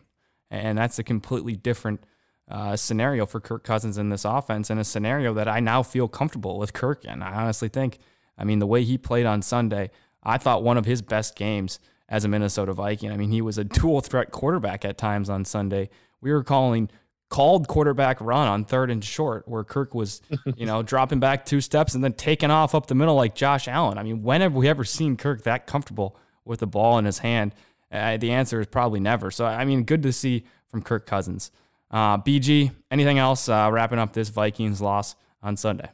And 0.49 0.77
that's 0.77 0.99
a 0.99 1.03
completely 1.03 1.55
different 1.55 2.03
uh, 2.49 2.75
scenario 2.75 3.25
for 3.25 3.39
Kirk 3.39 3.63
Cousins 3.63 3.97
in 3.97 4.09
this 4.09 4.25
offense, 4.25 4.69
and 4.69 4.79
a 4.79 4.83
scenario 4.83 5.33
that 5.33 5.47
I 5.47 5.59
now 5.59 5.81
feel 5.83 6.07
comfortable 6.07 6.59
with 6.59 6.73
Kirk 6.73 7.03
in. 7.03 7.23
I 7.23 7.33
honestly 7.41 7.69
think, 7.69 7.97
I 8.37 8.43
mean, 8.43 8.59
the 8.59 8.67
way 8.67 8.83
he 8.83 8.97
played 8.97 9.25
on 9.25 9.41
Sunday, 9.41 9.89
I 10.23 10.37
thought 10.37 10.63
one 10.63 10.77
of 10.77 10.85
his 10.85 11.01
best 11.01 11.35
games 11.35 11.79
as 12.09 12.23
a 12.23 12.27
Minnesota 12.27 12.73
Viking. 12.73 13.11
I 13.11 13.17
mean, 13.17 13.31
he 13.31 13.41
was 13.41 13.57
a 13.57 13.63
dual 13.63 14.01
threat 14.01 14.31
quarterback 14.31 14.85
at 14.85 14.97
times 14.97 15.29
on 15.29 15.45
Sunday. 15.45 15.89
We 16.21 16.31
were 16.31 16.43
calling 16.43 16.89
called 17.29 17.67
quarterback 17.67 18.21
run 18.21 18.47
on 18.47 18.63
third 18.63 18.91
and 18.91 19.03
short 19.03 19.47
where 19.47 19.63
Kirk 19.63 19.95
was, 19.95 20.21
you 20.55 20.65
know, 20.65 20.83
dropping 20.83 21.19
back 21.19 21.45
two 21.45 21.61
steps 21.61 21.95
and 21.95 22.03
then 22.03 22.13
taking 22.13 22.51
off 22.51 22.75
up 22.75 22.87
the 22.87 22.95
middle 22.95 23.15
like 23.15 23.35
Josh 23.35 23.67
Allen. 23.67 23.97
I 23.97 24.03
mean, 24.03 24.23
when 24.23 24.41
have 24.41 24.55
we 24.55 24.67
ever 24.67 24.83
seen 24.83 25.17
Kirk 25.17 25.43
that 25.43 25.67
comfortable 25.67 26.17
with 26.43 26.59
the 26.59 26.67
ball 26.67 26.97
in 26.97 27.05
his 27.05 27.19
hand? 27.19 27.55
Uh, 27.91 28.17
the 28.17 28.31
answer 28.31 28.59
is 28.59 28.67
probably 28.67 28.99
never. 28.99 29.31
So, 29.31 29.45
I 29.45 29.65
mean, 29.65 29.83
good 29.83 30.03
to 30.03 30.13
see 30.13 30.45
from 30.67 30.81
Kirk 30.81 31.05
Cousins. 31.05 31.51
Uh, 31.91 32.17
BG, 32.17 32.71
anything 32.91 33.19
else 33.19 33.47
uh, 33.47 33.69
wrapping 33.71 33.99
up 33.99 34.13
this 34.13 34.29
Vikings 34.29 34.81
loss 34.81 35.15
on 35.41 35.55
Sunday? 35.55 35.89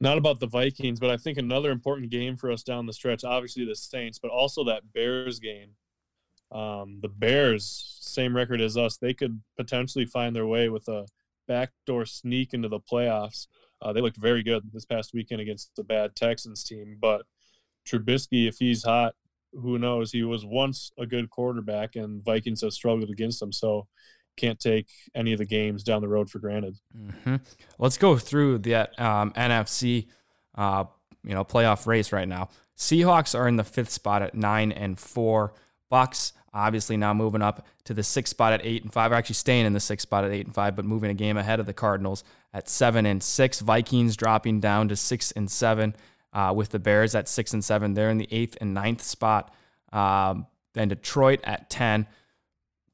Not 0.00 0.18
about 0.18 0.40
the 0.40 0.46
Vikings, 0.46 1.00
but 1.00 1.10
I 1.10 1.16
think 1.16 1.38
another 1.38 1.70
important 1.70 2.10
game 2.10 2.36
for 2.36 2.50
us 2.50 2.62
down 2.62 2.86
the 2.86 2.92
stretch, 2.92 3.24
obviously 3.24 3.64
the 3.64 3.76
Saints, 3.76 4.18
but 4.18 4.30
also 4.30 4.64
that 4.64 4.92
Bears 4.92 5.38
game. 5.38 5.70
Um, 6.52 6.98
the 7.00 7.08
Bears, 7.08 7.98
same 8.00 8.36
record 8.36 8.60
as 8.60 8.76
us, 8.76 8.96
they 8.96 9.14
could 9.14 9.40
potentially 9.56 10.04
find 10.04 10.34
their 10.34 10.46
way 10.46 10.68
with 10.68 10.88
a 10.88 11.06
backdoor 11.48 12.06
sneak 12.06 12.54
into 12.54 12.68
the 12.68 12.80
playoffs. 12.80 13.46
Uh, 13.82 13.92
they 13.92 14.00
looked 14.00 14.16
very 14.16 14.42
good 14.42 14.70
this 14.72 14.84
past 14.84 15.12
weekend 15.14 15.40
against 15.40 15.70
the 15.76 15.84
bad 15.84 16.14
Texans 16.14 16.64
team, 16.64 16.96
but 17.00 17.22
Trubisky, 17.86 18.48
if 18.48 18.56
he's 18.58 18.84
hot, 18.84 19.14
who 19.52 19.78
knows? 19.78 20.10
He 20.10 20.22
was 20.22 20.44
once 20.44 20.90
a 20.98 21.06
good 21.06 21.30
quarterback, 21.30 21.96
and 21.96 22.24
Vikings 22.24 22.62
have 22.62 22.72
struggled 22.72 23.10
against 23.10 23.40
him. 23.40 23.52
So 23.52 23.86
can't 24.36 24.58
take 24.58 24.88
any 25.14 25.32
of 25.32 25.38
the 25.38 25.44
games 25.44 25.82
down 25.82 26.02
the 26.02 26.08
road 26.08 26.30
for 26.30 26.38
granted. 26.38 26.76
Mm-hmm. 26.96 27.36
Let's 27.78 27.98
go 27.98 28.16
through 28.16 28.58
the 28.58 28.74
um, 29.02 29.32
NFC, 29.32 30.06
uh, 30.54 30.84
you 31.24 31.34
know, 31.34 31.44
playoff 31.44 31.86
race 31.86 32.12
right 32.12 32.28
now. 32.28 32.48
Seahawks 32.76 33.38
are 33.38 33.46
in 33.46 33.56
the 33.56 33.64
fifth 33.64 33.90
spot 33.90 34.22
at 34.22 34.34
nine 34.34 34.72
and 34.72 34.98
four. 34.98 35.54
Bucks 35.90 36.32
obviously 36.54 36.96
now 36.96 37.12
moving 37.12 37.42
up 37.42 37.66
to 37.84 37.92
the 37.92 38.02
sixth 38.02 38.30
spot 38.30 38.52
at 38.52 38.64
eight 38.64 38.82
and 38.82 38.92
five. 38.92 39.12
Are 39.12 39.16
actually 39.16 39.34
staying 39.34 39.66
in 39.66 39.72
the 39.72 39.80
sixth 39.80 40.04
spot 40.04 40.24
at 40.24 40.30
eight 40.30 40.46
and 40.46 40.54
five, 40.54 40.76
but 40.76 40.84
moving 40.84 41.10
a 41.10 41.14
game 41.14 41.36
ahead 41.36 41.60
of 41.60 41.66
the 41.66 41.72
Cardinals 41.74 42.24
at 42.52 42.68
seven 42.68 43.04
and 43.04 43.22
six. 43.22 43.60
Vikings 43.60 44.16
dropping 44.16 44.60
down 44.60 44.88
to 44.88 44.96
six 44.96 45.32
and 45.32 45.50
seven. 45.50 45.94
Uh, 46.32 46.52
with 46.52 46.70
the 46.70 46.80
Bears 46.80 47.14
at 47.14 47.28
six 47.28 47.52
and 47.52 47.64
seven, 47.64 47.94
they're 47.94 48.10
in 48.10 48.18
the 48.18 48.28
eighth 48.32 48.56
and 48.60 48.74
ninth 48.74 49.02
spot. 49.02 49.54
Um, 49.92 50.46
then 50.72 50.88
Detroit 50.88 51.40
at 51.44 51.70
ten, 51.70 52.06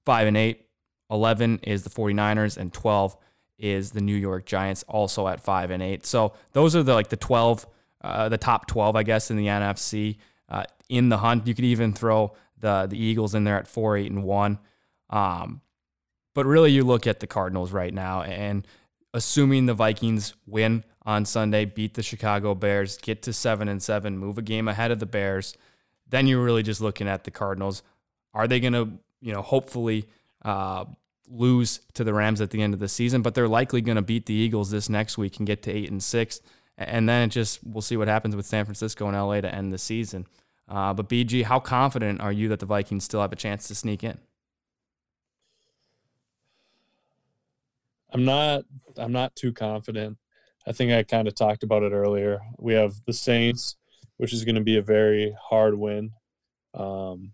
five 0.04 0.26
and 0.26 0.36
eight. 0.36 0.66
11 1.10 1.60
is 1.62 1.82
the 1.82 1.90
49ers 1.90 2.56
and 2.56 2.72
12 2.72 3.16
is 3.58 3.90
the 3.90 4.00
New 4.00 4.14
York 4.14 4.46
Giants 4.46 4.84
also 4.88 5.28
at 5.28 5.40
5 5.40 5.70
and 5.70 5.82
8. 5.82 6.06
So 6.06 6.32
those 6.52 6.74
are 6.74 6.82
the 6.82 6.94
like 6.94 7.08
the 7.08 7.16
12 7.16 7.66
uh, 8.02 8.28
the 8.30 8.38
top 8.38 8.66
12 8.66 8.96
I 8.96 9.02
guess 9.02 9.30
in 9.30 9.36
the 9.36 9.46
NFC 9.46 10.16
uh, 10.48 10.64
in 10.88 11.08
the 11.08 11.18
hunt. 11.18 11.46
You 11.46 11.54
could 11.54 11.64
even 11.64 11.92
throw 11.92 12.34
the 12.58 12.86
the 12.88 12.98
Eagles 12.98 13.34
in 13.34 13.44
there 13.44 13.58
at 13.58 13.68
4 13.68 13.96
8 13.96 14.10
and 14.10 14.24
1. 14.24 14.58
Um, 15.10 15.60
but 16.34 16.46
really 16.46 16.70
you 16.70 16.84
look 16.84 17.06
at 17.06 17.20
the 17.20 17.26
Cardinals 17.26 17.72
right 17.72 17.92
now 17.92 18.22
and 18.22 18.66
assuming 19.12 19.66
the 19.66 19.74
Vikings 19.74 20.34
win 20.46 20.84
on 21.04 21.24
Sunday, 21.24 21.64
beat 21.64 21.94
the 21.94 22.02
Chicago 22.02 22.54
Bears, 22.54 22.96
get 22.98 23.22
to 23.22 23.32
7 23.32 23.68
and 23.68 23.82
7, 23.82 24.16
move 24.16 24.38
a 24.38 24.42
game 24.42 24.68
ahead 24.68 24.90
of 24.90 25.00
the 25.00 25.06
Bears, 25.06 25.56
then 26.08 26.26
you're 26.26 26.42
really 26.42 26.62
just 26.62 26.80
looking 26.80 27.08
at 27.08 27.24
the 27.24 27.30
Cardinals. 27.30 27.82
Are 28.34 28.46
they 28.46 28.60
going 28.60 28.74
to, 28.74 28.90
you 29.20 29.32
know, 29.32 29.42
hopefully 29.42 30.06
uh, 30.44 30.84
lose 31.30 31.80
to 31.94 32.04
the 32.04 32.12
Rams 32.12 32.40
at 32.40 32.50
the 32.50 32.62
end 32.62 32.74
of 32.74 32.80
the 32.80 32.88
season, 32.88 33.22
but 33.22 33.34
they're 33.34 33.48
likely 33.48 33.80
going 33.80 33.96
to 33.96 34.02
beat 34.02 34.26
the 34.26 34.34
Eagles 34.34 34.70
this 34.70 34.88
next 34.88 35.16
week 35.16 35.38
and 35.38 35.46
get 35.46 35.62
to 35.62 35.72
eight 35.72 35.90
and 35.90 36.02
six. 36.02 36.40
And 36.76 37.08
then 37.08 37.28
it 37.28 37.28
just 37.28 37.60
we'll 37.64 37.82
see 37.82 37.96
what 37.96 38.08
happens 38.08 38.34
with 38.34 38.46
San 38.46 38.64
Francisco 38.64 39.06
and 39.06 39.16
LA 39.16 39.40
to 39.40 39.54
end 39.54 39.72
the 39.72 39.78
season. 39.78 40.26
Uh, 40.68 40.94
but 40.94 41.08
BG, 41.08 41.44
how 41.44 41.60
confident 41.60 42.20
are 42.20 42.32
you 42.32 42.48
that 42.48 42.60
the 42.60 42.66
Vikings 42.66 43.04
still 43.04 43.20
have 43.20 43.32
a 43.32 43.36
chance 43.36 43.68
to 43.68 43.74
sneak 43.74 44.04
in? 44.04 44.18
I'm 48.12 48.24
not. 48.24 48.64
I'm 48.96 49.12
not 49.12 49.36
too 49.36 49.52
confident. 49.52 50.18
I 50.66 50.72
think 50.72 50.92
I 50.92 51.02
kind 51.02 51.28
of 51.28 51.34
talked 51.34 51.62
about 51.62 51.82
it 51.82 51.92
earlier. 51.92 52.40
We 52.58 52.74
have 52.74 52.94
the 53.06 53.12
Saints, 53.12 53.76
which 54.16 54.32
is 54.32 54.44
going 54.44 54.56
to 54.56 54.60
be 54.60 54.76
a 54.76 54.82
very 54.82 55.34
hard 55.40 55.74
win 55.74 56.12
um, 56.74 57.32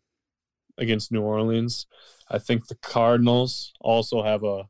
against 0.79 1.12
New 1.12 1.23
Orleans. 1.23 1.87
I 2.28 2.38
think 2.38 2.66
the 2.66 2.76
Cardinals 2.76 3.73
also 3.80 4.23
have 4.23 4.42
a 4.42 4.68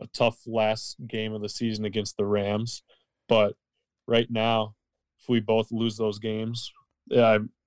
a 0.00 0.08
tough 0.12 0.38
last 0.46 0.96
game 1.06 1.32
of 1.32 1.40
the 1.40 1.48
season 1.48 1.84
against 1.84 2.16
the 2.16 2.26
Rams, 2.26 2.82
but 3.28 3.54
right 4.08 4.28
now, 4.28 4.74
if 5.20 5.28
we 5.28 5.38
both 5.38 5.70
lose 5.70 5.96
those 5.96 6.18
games, 6.18 6.72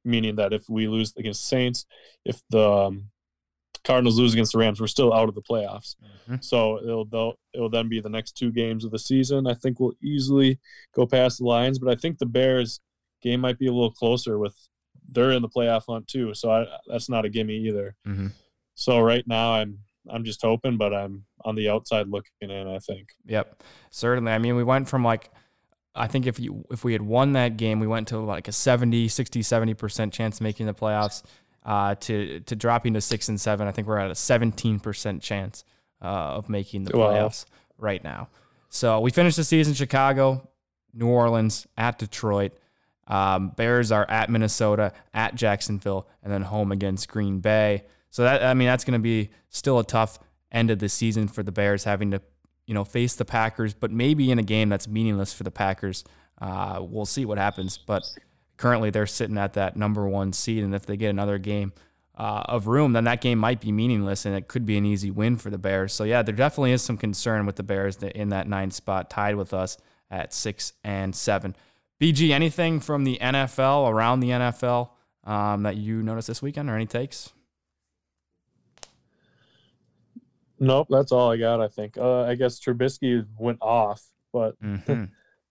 meaning 0.04 0.36
that 0.36 0.54
if 0.54 0.68
we 0.70 0.88
lose 0.88 1.14
against 1.18 1.48
Saints, 1.48 1.86
if 2.26 2.42
the 2.50 2.70
um, 2.70 3.10
Cardinals 3.84 4.20
lose 4.20 4.34
against 4.34 4.52
the 4.52 4.58
Rams, 4.58 4.82
we're 4.82 4.88
still 4.88 5.14
out 5.14 5.30
of 5.30 5.36
the 5.36 5.42
playoffs. 5.42 5.96
Mm-hmm. 6.04 6.36
So 6.42 6.80
it'll 6.84 7.40
it'll 7.54 7.70
then 7.70 7.88
be 7.88 8.02
the 8.02 8.10
next 8.10 8.34
two 8.34 8.52
games 8.52 8.84
of 8.84 8.92
the 8.92 9.00
season. 9.00 9.48
I 9.48 9.54
think 9.54 9.80
we'll 9.80 9.94
easily 10.04 10.60
go 10.94 11.06
past 11.06 11.40
the 11.40 11.46
Lions, 11.46 11.80
but 11.80 11.90
I 11.90 11.96
think 11.96 12.18
the 12.18 12.26
Bears 12.26 12.82
game 13.22 13.40
might 13.40 13.58
be 13.58 13.68
a 13.68 13.74
little 13.74 13.92
closer 13.92 14.38
with 14.38 14.56
they're 15.10 15.32
in 15.32 15.42
the 15.42 15.50
playoff 15.50 15.84
hunt 15.88 16.08
too. 16.08 16.34
So 16.34 16.52
I, 16.52 16.66
that's 16.88 17.10
not 17.10 17.26
a 17.26 17.30
gimme 17.30 17.56
either. 17.56 17.96
Mm-hmm. 18.06 18.28
So 18.78 19.00
right 19.00 19.28
now 19.28 19.54
I'm 19.54 19.80
I'm 20.10 20.24
just 20.24 20.42
hoping, 20.42 20.78
but 20.78 20.94
I'm 20.94 21.26
on 21.44 21.56
the 21.56 21.68
outside 21.68 22.08
looking 22.08 22.32
in. 22.50 22.68
I 22.68 22.78
think. 22.80 23.10
Yep, 23.26 23.64
certainly. 23.90 24.32
I 24.32 24.38
mean, 24.38 24.56
we 24.56 24.64
went 24.64 24.88
from 24.88 25.04
like 25.04 25.32
I 25.96 26.08
think 26.08 26.28
if 26.28 26.40
you 26.40 26.64
if 26.72 26.84
we 26.84 26.94
had 26.94 27.02
won 27.02 27.34
that 27.34 27.58
game, 27.58 27.80
we 27.80 27.88
went 27.88 28.08
to 28.10 28.20
like 28.20 28.48
a 28.48 28.52
70, 28.52 29.08
60, 29.08 29.42
70 29.42 29.74
percent 29.74 30.14
chance 30.14 30.38
of 30.38 30.42
making 30.42 30.68
the 30.68 30.74
playoffs. 30.74 31.24
Uh, 31.66 31.96
to 31.96 32.40
to 32.42 32.56
dropping 32.56 32.94
to 32.94 33.02
six 33.02 33.28
and 33.28 33.42
seven, 33.42 33.68
I 33.68 33.72
think 33.72 33.88
we're 33.88 33.98
at 33.98 34.12
a 34.12 34.16
17 34.16 34.80
percent 34.80 35.22
chance 35.22 35.66
uh, 36.02 36.06
of 36.06 36.48
making 36.48 36.84
the 36.84 36.94
playoffs 36.94 37.46
wow. 37.50 37.56
right 37.80 38.04
now. 38.04 38.30
So 38.70 39.00
we 39.00 39.12
finished 39.12 39.38
the 39.38 39.44
season 39.44 39.74
Chicago, 39.74 40.48
New 40.94 41.08
Orleans, 41.08 41.68
at 41.78 41.98
Detroit. 41.98 42.54
Um, 43.08 43.50
Bears 43.50 43.92
are 43.92 44.06
at 44.10 44.30
Minnesota, 44.30 44.94
at 45.14 45.34
Jacksonville, 45.36 46.08
and 46.24 46.32
then 46.32 46.44
home 46.44 46.72
against 46.72 47.08
Green 47.08 47.40
Bay. 47.40 47.86
So 48.10 48.24
that 48.24 48.44
I 48.44 48.54
mean 48.54 48.68
that's 48.68 48.84
going 48.84 49.00
to 49.00 49.04
be 49.04 49.30
still 49.50 49.80
a 49.80 49.84
tough 49.84 50.20
end 50.52 50.72
of 50.72 50.80
the 50.80 50.90
season 50.90 51.28
for 51.28 51.44
the 51.44 51.52
Bears 51.52 51.84
having 51.84 52.12
to 52.12 52.22
you 52.66 52.74
know 52.74 52.84
face 52.84 53.16
the 53.16 53.26
Packers, 53.26 53.74
but 53.74 53.92
maybe 53.92 54.32
in 54.32 54.40
a 54.40 54.44
game 54.44 54.70
that's 54.70 54.88
meaningless 54.88 55.34
for 55.34 55.44
the 55.44 55.52
Packers. 55.52 56.04
Uh, 56.40 56.80
we'll 56.82 57.06
see 57.06 57.26
what 57.26 57.38
happens, 57.38 57.78
but 57.78 58.04
currently 58.58 58.90
they're 58.90 59.08
sitting 59.08 59.38
at 59.38 59.54
that 59.54 59.76
number 59.76 60.08
one 60.08 60.34
seed, 60.34 60.64
and 60.64 60.76
if 60.76 60.86
they 60.86 60.98
get 60.98 61.10
another 61.10 61.38
game 61.38 61.74
uh, 62.16 62.44
of 62.46 62.68
room, 62.68 62.94
then 62.94 63.06
that 63.06 63.22
game 63.22 63.40
might 63.40 63.62
be 63.62 63.72
meaningless, 63.72 64.26
and 64.26 64.36
it 64.36 64.48
could 64.48 64.66
be 64.66 64.78
an 64.78 64.86
easy 64.86 65.10
win 65.10 65.38
for 65.38 65.50
the 65.50 65.58
Bears. 65.58 65.94
So 65.94 66.04
yeah, 66.04 66.22
there 66.22 66.36
definitely 66.36 66.74
is 66.74 66.82
some 66.82 66.98
concern 66.98 67.46
with 67.46 67.56
the 67.56 67.64
Bears 67.64 67.98
in 67.98 68.30
that 68.30 68.48
nine 68.48 68.72
spot, 68.72 69.10
tied 69.10 69.36
with 69.36 69.54
us 69.54 69.78
at 70.12 70.34
six 70.34 70.74
and 70.84 71.16
seven. 71.16 71.56
BG, 72.00 72.32
anything 72.32 72.80
from 72.80 73.04
the 73.04 73.18
NFL 73.22 73.90
around 73.90 74.20
the 74.20 74.30
NFL 74.30 74.90
um, 75.24 75.64
that 75.64 75.78
you 75.78 76.04
noticed 76.04 76.28
this 76.28 76.42
weekend, 76.42 76.70
or 76.70 76.76
any 76.76 76.86
takes? 76.86 77.34
Nope, 80.60 80.88
that's 80.90 81.12
all 81.12 81.32
I 81.32 81.38
got. 81.38 81.62
I 81.62 81.68
think. 81.68 81.98
Uh, 81.98 82.22
I 82.24 82.36
guess 82.36 82.60
Trubisky 82.60 83.26
went 83.38 83.60
off, 83.62 84.04
but 84.34 84.62
mm-hmm. 84.62 85.06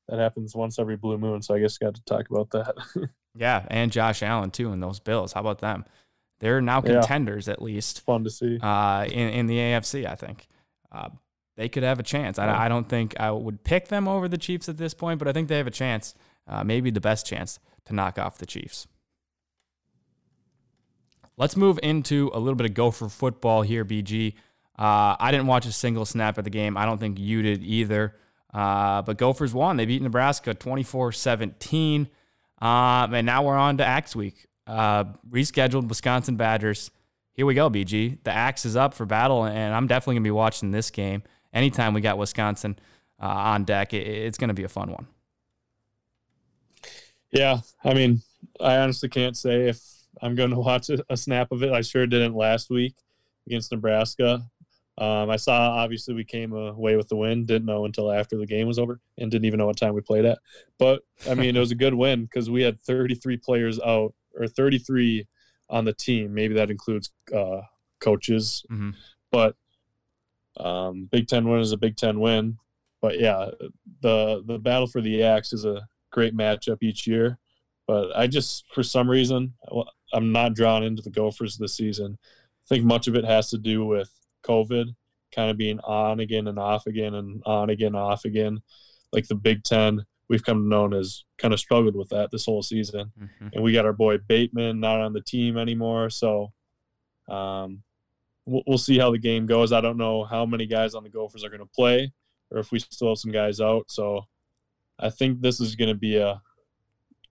that 0.08 0.18
happens 0.18 0.54
once 0.54 0.78
every 0.78 0.96
blue 0.96 1.18
moon. 1.18 1.42
So 1.42 1.54
I 1.54 1.60
guess 1.60 1.78
got 1.78 1.94
to 1.94 2.04
talk 2.04 2.28
about 2.30 2.50
that. 2.50 2.74
yeah, 3.34 3.64
and 3.68 3.92
Josh 3.92 4.22
Allen 4.22 4.50
too, 4.50 4.72
and 4.72 4.82
those 4.82 5.00
Bills. 5.00 5.32
How 5.32 5.40
about 5.40 5.58
them? 5.58 5.84
They're 6.40 6.60
now 6.60 6.80
contenders 6.80 7.46
yeah. 7.46 7.54
at 7.54 7.62
least. 7.62 8.04
Fun 8.04 8.24
to 8.24 8.30
see. 8.30 8.58
Uh, 8.60 9.06
in 9.08 9.28
in 9.30 9.46
the 9.46 9.58
AFC, 9.58 10.06
I 10.06 10.14
think. 10.14 10.46
Uh, 10.92 11.08
they 11.56 11.68
could 11.68 11.82
have 11.82 11.98
a 11.98 12.02
chance. 12.02 12.38
I, 12.38 12.66
I 12.66 12.68
don't 12.68 12.88
think 12.88 13.18
I 13.18 13.30
would 13.30 13.64
pick 13.64 13.88
them 13.88 14.06
over 14.06 14.28
the 14.28 14.38
Chiefs 14.38 14.68
at 14.68 14.76
this 14.76 14.92
point, 14.94 15.18
but 15.18 15.26
I 15.26 15.32
think 15.32 15.48
they 15.48 15.56
have 15.56 15.66
a 15.66 15.70
chance, 15.70 16.14
uh, 16.46 16.62
maybe 16.62 16.90
the 16.90 17.00
best 17.00 17.26
chance, 17.26 17.58
to 17.86 17.94
knock 17.94 18.18
off 18.18 18.38
the 18.38 18.46
Chiefs. 18.46 18.86
Let's 21.38 21.56
move 21.56 21.78
into 21.82 22.30
a 22.34 22.38
little 22.38 22.56
bit 22.56 22.66
of 22.66 22.74
Gopher 22.74 23.08
football 23.08 23.62
here, 23.62 23.84
BG. 23.84 24.34
Uh, 24.78 25.16
I 25.18 25.30
didn't 25.30 25.46
watch 25.46 25.66
a 25.66 25.72
single 25.72 26.04
snap 26.04 26.38
of 26.38 26.44
the 26.44 26.50
game. 26.50 26.76
I 26.76 26.84
don't 26.84 26.98
think 26.98 27.18
you 27.18 27.42
did 27.42 27.62
either. 27.62 28.14
Uh, 28.52 29.02
but 29.02 29.18
Gophers 29.18 29.52
won. 29.52 29.76
They 29.76 29.86
beat 29.86 30.02
Nebraska 30.02 30.54
24 30.54 31.12
17. 31.12 32.08
Uh, 32.60 33.08
and 33.12 33.26
now 33.26 33.42
we're 33.42 33.56
on 33.56 33.78
to 33.78 33.84
Axe 33.84 34.16
Week. 34.16 34.46
Uh, 34.66 35.04
rescheduled 35.30 35.88
Wisconsin 35.88 36.36
Badgers. 36.36 36.90
Here 37.32 37.44
we 37.44 37.54
go, 37.54 37.68
BG. 37.68 38.18
The 38.24 38.30
axe 38.30 38.64
is 38.64 38.76
up 38.76 38.94
for 38.94 39.04
battle, 39.04 39.44
and 39.44 39.74
I'm 39.74 39.86
definitely 39.86 40.14
going 40.14 40.24
to 40.24 40.28
be 40.28 40.32
watching 40.32 40.70
this 40.70 40.90
game. 40.90 41.22
Anytime 41.52 41.92
we 41.92 42.00
got 42.00 42.16
Wisconsin 42.16 42.78
uh, 43.20 43.26
on 43.26 43.64
deck, 43.64 43.92
it, 43.92 44.06
it's 44.06 44.38
going 44.38 44.48
to 44.48 44.54
be 44.54 44.64
a 44.64 44.68
fun 44.68 44.90
one. 44.90 45.06
Yeah. 47.30 47.58
I 47.84 47.92
mean, 47.92 48.22
I 48.58 48.78
honestly 48.78 49.10
can't 49.10 49.36
say 49.36 49.68
if 49.68 49.80
I'm 50.22 50.34
going 50.34 50.50
to 50.50 50.58
watch 50.58 50.90
a 51.08 51.16
snap 51.16 51.52
of 51.52 51.62
it. 51.62 51.72
I 51.72 51.82
sure 51.82 52.06
didn't 52.06 52.34
last 52.34 52.70
week 52.70 52.94
against 53.46 53.70
Nebraska. 53.70 54.42
Um, 54.98 55.28
I 55.28 55.36
saw 55.36 55.72
obviously 55.72 56.14
we 56.14 56.24
came 56.24 56.52
away 56.52 56.96
with 56.96 57.08
the 57.08 57.16
win. 57.16 57.44
Didn't 57.44 57.66
know 57.66 57.84
until 57.84 58.10
after 58.10 58.38
the 58.38 58.46
game 58.46 58.66
was 58.66 58.78
over, 58.78 59.00
and 59.18 59.30
didn't 59.30 59.44
even 59.44 59.58
know 59.58 59.66
what 59.66 59.76
time 59.76 59.94
we 59.94 60.00
played 60.00 60.24
at. 60.24 60.38
But 60.78 61.02
I 61.28 61.34
mean, 61.34 61.54
it 61.56 61.60
was 61.60 61.70
a 61.70 61.76
good 61.76 61.94
win 61.94 62.24
because 62.24 62.48
we 62.48 62.62
had 62.62 62.80
33 62.80 63.36
players 63.36 63.78
out 63.80 64.14
or 64.34 64.46
33 64.46 65.26
on 65.68 65.84
the 65.84 65.92
team. 65.92 66.32
Maybe 66.32 66.54
that 66.54 66.70
includes 66.70 67.10
uh, 67.34 67.60
coaches, 68.00 68.64
mm-hmm. 68.70 68.90
but 69.30 69.56
um, 70.58 71.08
Big 71.12 71.28
Ten 71.28 71.48
win 71.48 71.60
is 71.60 71.72
a 71.72 71.76
Big 71.76 71.96
Ten 71.96 72.20
win. 72.20 72.58
But 73.02 73.20
yeah, 73.20 73.50
the 74.00 74.42
the 74.46 74.58
battle 74.58 74.86
for 74.86 75.02
the 75.02 75.22
axe 75.22 75.52
is 75.52 75.66
a 75.66 75.86
great 76.10 76.34
matchup 76.34 76.78
each 76.80 77.06
year. 77.06 77.38
But 77.86 78.16
I 78.16 78.26
just, 78.26 78.64
for 78.72 78.82
some 78.82 79.08
reason, 79.08 79.54
I'm 80.12 80.32
not 80.32 80.54
drawn 80.54 80.82
into 80.82 81.02
the 81.02 81.10
Gophers 81.10 81.56
this 81.56 81.76
season. 81.76 82.18
I 82.20 82.66
think 82.68 82.84
much 82.84 83.06
of 83.06 83.14
it 83.14 83.24
has 83.24 83.50
to 83.50 83.58
do 83.58 83.84
with 83.84 84.10
COVID, 84.46 84.94
kind 85.34 85.50
of 85.50 85.56
being 85.56 85.80
on 85.80 86.20
again 86.20 86.46
and 86.48 86.58
off 86.58 86.86
again 86.86 87.14
and 87.14 87.42
on 87.44 87.70
again, 87.70 87.94
off 87.94 88.24
again. 88.24 88.60
Like 89.12 89.28
the 89.28 89.34
Big 89.34 89.62
Ten, 89.64 90.04
we've 90.28 90.44
come 90.44 90.62
to 90.62 90.68
know 90.68 90.92
as 90.98 91.24
kind 91.38 91.54
of 91.54 91.60
struggled 91.60 91.96
with 91.96 92.08
that 92.10 92.30
this 92.30 92.44
whole 92.44 92.62
season. 92.62 93.12
Mm-hmm. 93.20 93.48
And 93.52 93.62
we 93.62 93.72
got 93.72 93.86
our 93.86 93.92
boy 93.92 94.18
Bateman 94.18 94.80
not 94.80 95.00
on 95.00 95.12
the 95.12 95.20
team 95.20 95.56
anymore. 95.56 96.10
So 96.10 96.52
um, 97.28 97.82
we'll, 98.44 98.62
we'll 98.66 98.78
see 98.78 98.98
how 98.98 99.10
the 99.10 99.18
game 99.18 99.46
goes. 99.46 99.72
I 99.72 99.80
don't 99.80 99.98
know 99.98 100.24
how 100.24 100.46
many 100.46 100.66
guys 100.66 100.94
on 100.94 101.04
the 101.04 101.10
Gophers 101.10 101.44
are 101.44 101.50
going 101.50 101.60
to 101.60 101.66
play 101.66 102.12
or 102.50 102.58
if 102.58 102.72
we 102.72 102.78
still 102.78 103.08
have 103.08 103.18
some 103.18 103.32
guys 103.32 103.60
out. 103.60 103.90
So 103.90 104.22
I 104.98 105.10
think 105.10 105.40
this 105.40 105.60
is 105.60 105.76
going 105.76 105.88
to 105.88 105.94
be 105.94 106.16
a 106.16 106.40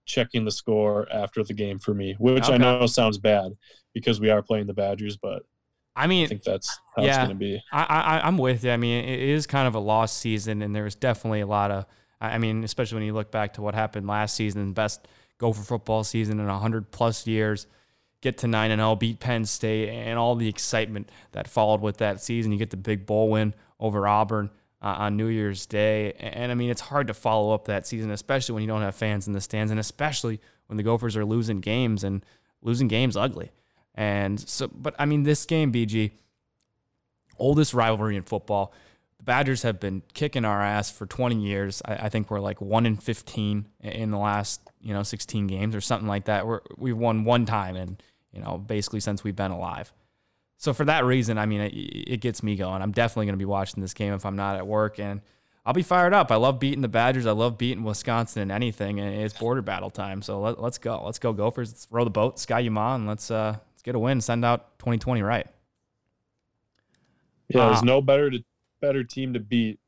checking 0.05 0.45
the 0.45 0.51
score 0.51 1.07
after 1.11 1.43
the 1.43 1.53
game 1.53 1.79
for 1.79 1.93
me, 1.93 2.15
which 2.19 2.45
okay. 2.45 2.53
I 2.53 2.57
know 2.57 2.85
sounds 2.85 3.17
bad 3.17 3.53
because 3.93 4.19
we 4.19 4.29
are 4.29 4.41
playing 4.41 4.67
the 4.67 4.73
Badgers, 4.73 5.17
but 5.17 5.43
I 5.95 6.07
mean, 6.07 6.25
I 6.25 6.27
think 6.27 6.43
that's 6.43 6.79
how 6.95 7.03
it's 7.03 7.07
yeah. 7.07 7.17
going 7.17 7.29
to 7.29 7.35
be. 7.35 7.63
I, 7.71 7.83
I 7.83 8.27
I'm 8.27 8.37
with 8.37 8.63
you. 8.63 8.71
I 8.71 8.77
mean, 8.77 9.05
it 9.05 9.19
is 9.19 9.47
kind 9.47 9.67
of 9.67 9.75
a 9.75 9.79
lost 9.79 10.17
season, 10.17 10.61
and 10.61 10.75
there's 10.75 10.95
definitely 10.95 11.41
a 11.41 11.47
lot 11.47 11.71
of. 11.71 11.85
I 12.19 12.37
mean, 12.37 12.63
especially 12.63 12.97
when 12.97 13.05
you 13.05 13.13
look 13.13 13.31
back 13.31 13.53
to 13.53 13.61
what 13.61 13.75
happened 13.75 14.07
last 14.07 14.35
season, 14.35 14.73
best 14.73 15.07
Gopher 15.37 15.63
football 15.63 16.03
season 16.03 16.39
in 16.39 16.47
hundred 16.47 16.91
plus 16.91 17.27
years. 17.27 17.67
Get 18.21 18.39
to 18.39 18.47
nine 18.47 18.71
and 18.71 18.79
zero, 18.79 18.95
beat 18.95 19.19
Penn 19.19 19.45
State, 19.45 19.89
and 19.89 20.17
all 20.17 20.35
the 20.35 20.49
excitement 20.49 21.11
that 21.33 21.47
followed 21.47 21.81
with 21.81 21.97
that 21.97 22.21
season. 22.21 22.51
You 22.51 22.57
get 22.57 22.71
the 22.71 22.77
big 22.77 23.05
bowl 23.05 23.29
win 23.29 23.53
over 23.79 24.07
Auburn 24.07 24.49
uh, 24.81 24.95
on 24.99 25.15
New 25.15 25.27
Year's 25.27 25.65
Day, 25.65 26.13
and 26.13 26.51
I 26.51 26.55
mean, 26.55 26.71
it's 26.71 26.81
hard 26.81 27.07
to 27.07 27.13
follow 27.13 27.53
up 27.53 27.65
that 27.65 27.85
season, 27.85 28.09
especially 28.11 28.53
when 28.53 28.63
you 28.63 28.67
don't 28.67 28.81
have 28.81 28.95
fans 28.95 29.27
in 29.27 29.33
the 29.33 29.41
stands, 29.41 29.69
and 29.69 29.79
especially 29.79 30.41
when 30.67 30.77
the 30.77 30.83
Gophers 30.83 31.15
are 31.15 31.25
losing 31.25 31.59
games 31.59 32.03
and 32.03 32.25
losing 32.61 32.87
games 32.87 33.15
ugly. 33.15 33.51
And 33.95 34.39
so, 34.39 34.67
but 34.67 34.93
I 34.99 35.05
mean, 35.05 35.23
this 35.23 35.45
game, 35.45 35.71
BG, 35.71 36.11
oldest 37.37 37.73
rivalry 37.73 38.15
in 38.15 38.23
football. 38.23 38.73
The 39.17 39.23
Badgers 39.23 39.63
have 39.63 39.79
been 39.79 40.03
kicking 40.13 40.45
our 40.45 40.61
ass 40.61 40.91
for 40.91 41.05
20 41.05 41.35
years. 41.37 41.81
I, 41.85 41.95
I, 41.95 42.09
think 42.09 42.29
we're 42.29 42.41
like 42.41 42.61
one 42.61 42.85
in 42.85 42.97
15 42.97 43.67
in 43.81 44.11
the 44.11 44.17
last, 44.17 44.61
you 44.81 44.93
know, 44.93 45.03
16 45.03 45.47
games 45.47 45.75
or 45.75 45.81
something 45.81 46.07
like 46.07 46.25
that. 46.25 46.45
We're, 46.45 46.59
we've 46.77 46.97
won 46.97 47.23
one 47.23 47.45
time 47.45 47.77
and, 47.77 48.01
you 48.33 48.41
know, 48.41 48.57
basically 48.57 48.99
since 48.99 49.23
we've 49.23 49.35
been 49.35 49.51
alive. 49.51 49.93
So 50.57 50.73
for 50.73 50.85
that 50.85 51.05
reason, 51.05 51.37
I 51.37 51.45
mean, 51.45 51.61
it, 51.61 51.73
it 51.73 52.21
gets 52.21 52.43
me 52.43 52.55
going. 52.55 52.81
I'm 52.81 52.91
definitely 52.91 53.27
going 53.27 53.33
to 53.33 53.39
be 53.39 53.45
watching 53.45 53.81
this 53.81 53.93
game 53.93 54.13
if 54.13 54.25
I'm 54.25 54.35
not 54.35 54.57
at 54.57 54.67
work 54.67 54.99
and 54.99 55.21
I'll 55.65 55.73
be 55.73 55.83
fired 55.83 56.13
up. 56.13 56.31
I 56.31 56.35
love 56.35 56.59
beating 56.59 56.81
the 56.81 56.87
Badgers. 56.87 57.25
I 57.25 57.31
love 57.31 57.57
beating 57.57 57.83
Wisconsin 57.83 58.43
in 58.43 58.51
anything. 58.51 58.99
And 58.99 59.21
it's 59.21 59.37
border 59.37 59.61
battle 59.61 59.89
time. 59.89 60.21
So 60.21 60.39
let, 60.41 60.59
us 60.59 60.77
go. 60.77 61.01
Let's 61.03 61.19
go 61.19 61.33
Gophers. 61.33 61.71
Let's 61.71 61.87
row 61.89 62.03
the 62.03 62.09
boat, 62.09 62.39
Ski-U-Mah, 62.39 62.95
and 62.95 63.07
let's, 63.07 63.31
uh, 63.31 63.57
get 63.85 63.95
a 63.95 63.99
win. 63.99 64.19
Send 64.19 64.43
out 64.43 64.77
2020 64.79 65.21
right. 65.21 65.47
Yeah, 67.47 67.67
there's 67.67 67.79
uh, 67.79 67.85
no 67.85 68.01
better 68.01 68.31
to, 68.31 68.43
better 68.81 69.03
team 69.03 69.33
to 69.33 69.39
beat 69.39 69.79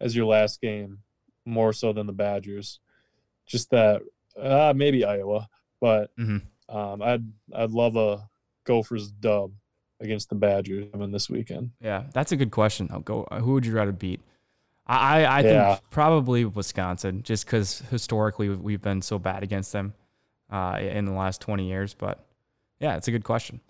as 0.00 0.14
your 0.14 0.26
last 0.26 0.60
game, 0.60 0.98
more 1.46 1.72
so 1.72 1.92
than 1.92 2.06
the 2.06 2.12
Badgers. 2.12 2.78
Just 3.46 3.70
that, 3.70 4.02
uh, 4.40 4.72
maybe 4.76 5.04
Iowa, 5.04 5.48
but 5.80 6.14
mm-hmm. 6.16 6.76
um, 6.76 7.02
I'd 7.02 7.24
I'd 7.54 7.70
love 7.70 7.96
a 7.96 8.28
Gophers 8.64 9.10
dub 9.10 9.52
against 9.98 10.28
the 10.28 10.34
Badgers 10.34 10.88
I 10.92 10.96
mean, 10.98 11.10
this 11.10 11.28
weekend. 11.30 11.70
Yeah, 11.80 12.04
that's 12.12 12.32
a 12.32 12.36
good 12.36 12.50
question. 12.50 12.88
I'll 12.92 13.00
go. 13.00 13.26
Who 13.32 13.54
would 13.54 13.66
you 13.66 13.72
rather 13.72 13.92
beat? 13.92 14.20
I 14.86 15.24
I, 15.24 15.40
yeah. 15.40 15.74
think 15.74 15.90
probably 15.90 16.44
Wisconsin, 16.44 17.22
just 17.22 17.46
because 17.46 17.80
historically 17.90 18.48
we've 18.48 18.82
been 18.82 19.02
so 19.02 19.18
bad 19.18 19.42
against 19.42 19.72
them 19.72 19.94
uh, 20.50 20.78
in 20.80 21.06
the 21.06 21.12
last 21.12 21.40
20 21.40 21.66
years. 21.66 21.94
But 21.94 22.24
yeah, 22.80 22.96
it's 22.96 23.08
a 23.08 23.12
good 23.12 23.24
question. 23.24 23.60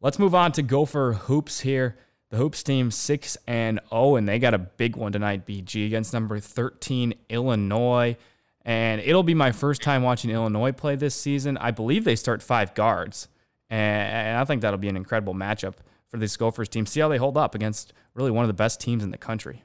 Let's 0.00 0.18
move 0.18 0.34
on 0.34 0.52
to 0.52 0.62
Gopher 0.62 1.12
hoops 1.12 1.60
here. 1.60 1.96
The 2.30 2.38
Hoops 2.38 2.64
team 2.64 2.90
6 2.90 3.36
and 3.46 3.80
0 3.88 4.16
and 4.16 4.28
they 4.28 4.40
got 4.40 4.52
a 4.52 4.58
big 4.58 4.96
one 4.96 5.12
tonight 5.12 5.46
BG 5.46 5.86
against 5.86 6.12
number 6.12 6.40
13 6.40 7.14
Illinois. 7.28 8.16
And 8.64 9.00
it'll 9.00 9.22
be 9.22 9.34
my 9.34 9.52
first 9.52 9.80
time 9.80 10.02
watching 10.02 10.30
Illinois 10.30 10.72
play 10.72 10.96
this 10.96 11.14
season. 11.14 11.56
I 11.58 11.70
believe 11.70 12.04
they 12.04 12.16
start 12.16 12.42
five 12.42 12.74
guards. 12.74 13.28
And 13.70 14.38
I 14.38 14.44
think 14.44 14.62
that'll 14.62 14.78
be 14.78 14.88
an 14.88 14.96
incredible 14.96 15.34
matchup 15.34 15.74
for 16.08 16.18
this 16.18 16.36
Gophers 16.36 16.68
team. 16.68 16.84
See 16.84 17.00
how 17.00 17.08
they 17.08 17.16
hold 17.16 17.36
up 17.36 17.54
against 17.54 17.92
really 18.14 18.32
one 18.32 18.44
of 18.44 18.48
the 18.48 18.54
best 18.54 18.80
teams 18.80 19.04
in 19.04 19.12
the 19.12 19.18
country. 19.18 19.62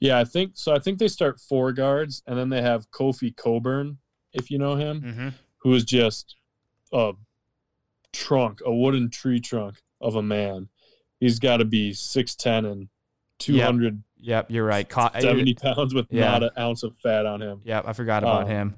Yeah, 0.00 0.18
I 0.18 0.24
think 0.24 0.52
so. 0.54 0.74
I 0.74 0.78
think 0.78 0.98
they 0.98 1.08
start 1.08 1.40
four 1.40 1.72
guards, 1.72 2.22
and 2.26 2.38
then 2.38 2.50
they 2.50 2.62
have 2.62 2.90
Kofi 2.90 3.34
Cockburn, 3.34 3.98
if 4.32 4.50
you 4.50 4.58
know 4.58 4.76
him, 4.76 5.00
mm-hmm. 5.00 5.28
Who 5.58 5.74
is 5.74 5.84
just 5.84 6.36
a 6.92 7.12
trunk, 8.12 8.60
a 8.64 8.74
wooden 8.74 9.10
tree 9.10 9.40
trunk 9.40 9.82
of 10.00 10.14
a 10.14 10.22
man. 10.22 10.68
He's 11.20 11.38
got 11.38 11.58
to 11.58 11.64
be 11.64 11.92
6'10 11.92 12.70
and 12.70 12.88
200. 13.38 14.02
Yep, 14.16 14.26
yep 14.26 14.50
you're 14.50 14.64
right. 14.64 14.88
Ca- 14.88 15.18
70 15.18 15.54
pounds 15.54 15.94
with 15.94 16.06
yeah. 16.10 16.30
not 16.30 16.42
an 16.44 16.50
ounce 16.58 16.82
of 16.82 16.96
fat 16.96 17.26
on 17.26 17.42
him. 17.42 17.60
Yep, 17.64 17.84
I 17.86 17.92
forgot 17.92 18.22
about 18.22 18.42
um, 18.42 18.48
him. 18.48 18.76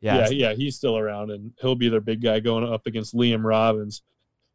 Yeah, 0.00 0.28
yeah, 0.28 0.30
yeah, 0.30 0.54
he's 0.54 0.74
still 0.74 0.98
around, 0.98 1.30
and 1.30 1.52
he'll 1.60 1.76
be 1.76 1.88
their 1.88 2.00
big 2.00 2.20
guy 2.20 2.40
going 2.40 2.64
up 2.64 2.88
against 2.88 3.14
Liam 3.14 3.44
Robbins, 3.44 4.02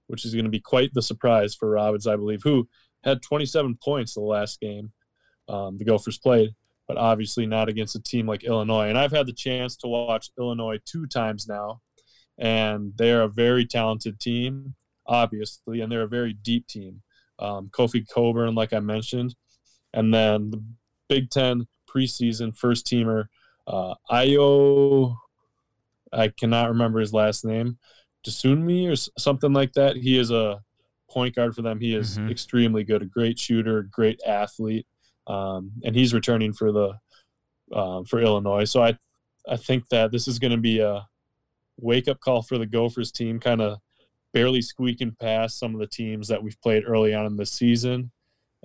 which 0.08 0.26
is 0.26 0.34
going 0.34 0.44
to 0.44 0.52
be 0.52 0.60
quite 0.60 0.94
the 0.94 1.02
surprise 1.02 1.56
for 1.56 1.70
Robbins, 1.70 2.06
I 2.06 2.18
believe, 2.18 2.44
who 2.44 2.68
had 3.06 3.22
27 3.22 3.78
points 3.82 4.14
the 4.14 4.20
last 4.20 4.60
game 4.60 4.92
um, 5.48 5.78
the 5.78 5.86
Gophers 5.86 6.18
played, 6.18 6.54
but 6.88 6.98
obviously 6.98 7.46
not 7.46 7.70
against 7.70 7.96
a 7.96 8.02
team 8.02 8.28
like 8.28 8.44
Illinois. 8.44 8.90
And 8.90 8.98
I've 8.98 9.12
had 9.12 9.28
the 9.28 9.34
chance 9.34 9.76
to 9.78 9.88
watch 9.88 10.30
Illinois 10.38 10.80
two 10.86 11.06
times 11.08 11.48
now, 11.48 11.82
and 12.38 12.94
they're 12.98 13.24
a 13.24 13.30
very 13.30 13.66
talented 13.66 14.20
team 14.20 14.76
obviously, 15.08 15.82
and 15.82 15.92
they're 15.92 16.04
a 16.04 16.08
very 16.08 16.34
deep 16.34 16.68
team. 16.68 17.02
Um, 17.40 17.70
Kofi 17.70 18.06
Cockburn, 18.08 18.56
like 18.56 18.74
I 18.74 18.80
mentioned, 18.80 19.36
and 19.94 20.14
then 20.14 20.52
the 20.52 20.64
Big 21.08 21.30
Ten 21.30 21.68
preseason 21.90 22.56
first 22.56 22.86
teamer, 22.86 23.26
uh, 23.68 23.96
Ayo, 24.12 25.16
I 26.12 26.30
cannot 26.30 26.70
remember 26.70 27.00
his 27.00 27.14
last 27.14 27.46
name, 27.46 27.78
Dosunmu 28.26 28.92
or 28.92 28.96
something 29.20 29.54
like 29.54 29.74
that. 29.74 29.96
He 29.96 30.18
is 30.18 30.32
a 30.32 30.60
point 31.10 31.36
guard 31.36 31.56
for 31.56 31.62
them. 31.62 31.80
He 31.80 31.96
is 31.96 32.18
mm-hmm. 32.18 32.30
extremely 32.30 32.84
good, 32.84 33.02
a 33.02 33.06
great 33.06 33.40
shooter, 33.40 33.84
great 33.84 34.20
athlete, 34.26 34.88
um, 35.28 35.72
and 35.84 35.96
he's 35.96 36.14
returning 36.14 36.54
for 36.54 36.72
the 36.72 36.98
uh, 37.72 38.04
for 38.04 38.20
Illinois. 38.20 38.66
So 38.66 38.82
I 38.82 38.98
I 39.48 39.58
think 39.58 39.90
that 39.90 40.12
this 40.12 40.28
is 40.28 40.40
going 40.40 40.52
to 40.52 40.58
be 40.58 40.80
a 40.80 41.08
wake 41.78 42.08
up 42.08 42.20
call 42.20 42.42
for 42.42 42.58
the 42.58 42.66
Gophers 42.66 43.12
team, 43.12 43.40
kind 43.40 43.62
of 43.62 43.80
barely 44.34 44.62
squeaking 44.62 45.16
past 45.20 45.60
some 45.60 45.74
of 45.74 45.80
the 45.80 45.88
teams 45.88 46.28
that 46.28 46.42
we've 46.42 46.60
played 46.62 46.84
early 46.86 47.14
on 47.14 47.26
in 47.26 47.38
the 47.38 47.46
season. 47.46 48.12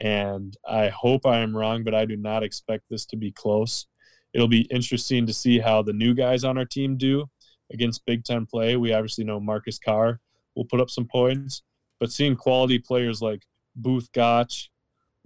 And 0.00 0.56
I 0.68 0.88
hope 0.88 1.26
I 1.26 1.38
am 1.38 1.56
wrong, 1.56 1.84
but 1.84 1.94
I 1.94 2.04
do 2.04 2.16
not 2.16 2.42
expect 2.42 2.84
this 2.90 3.06
to 3.06 3.16
be 3.16 3.30
close. 3.30 3.86
It'll 4.34 4.48
be 4.48 4.62
interesting 4.70 5.26
to 5.26 5.32
see 5.32 5.58
how 5.58 5.82
the 5.82 5.92
new 5.92 6.14
guys 6.14 6.44
on 6.44 6.58
our 6.58 6.64
team 6.64 6.96
do 6.96 7.26
against 7.72 8.06
Big 8.06 8.24
Ten 8.24 8.46
play. 8.46 8.76
We 8.76 8.92
obviously 8.92 9.24
know 9.24 9.38
Marcus 9.38 9.78
Carr 9.78 10.20
will 10.56 10.64
put 10.64 10.80
up 10.80 10.90
some 10.90 11.06
points, 11.06 11.62
but 12.00 12.10
seeing 12.10 12.36
quality 12.36 12.78
players 12.78 13.22
like 13.22 13.46
Both 13.76 14.10
Gach, 14.12 14.68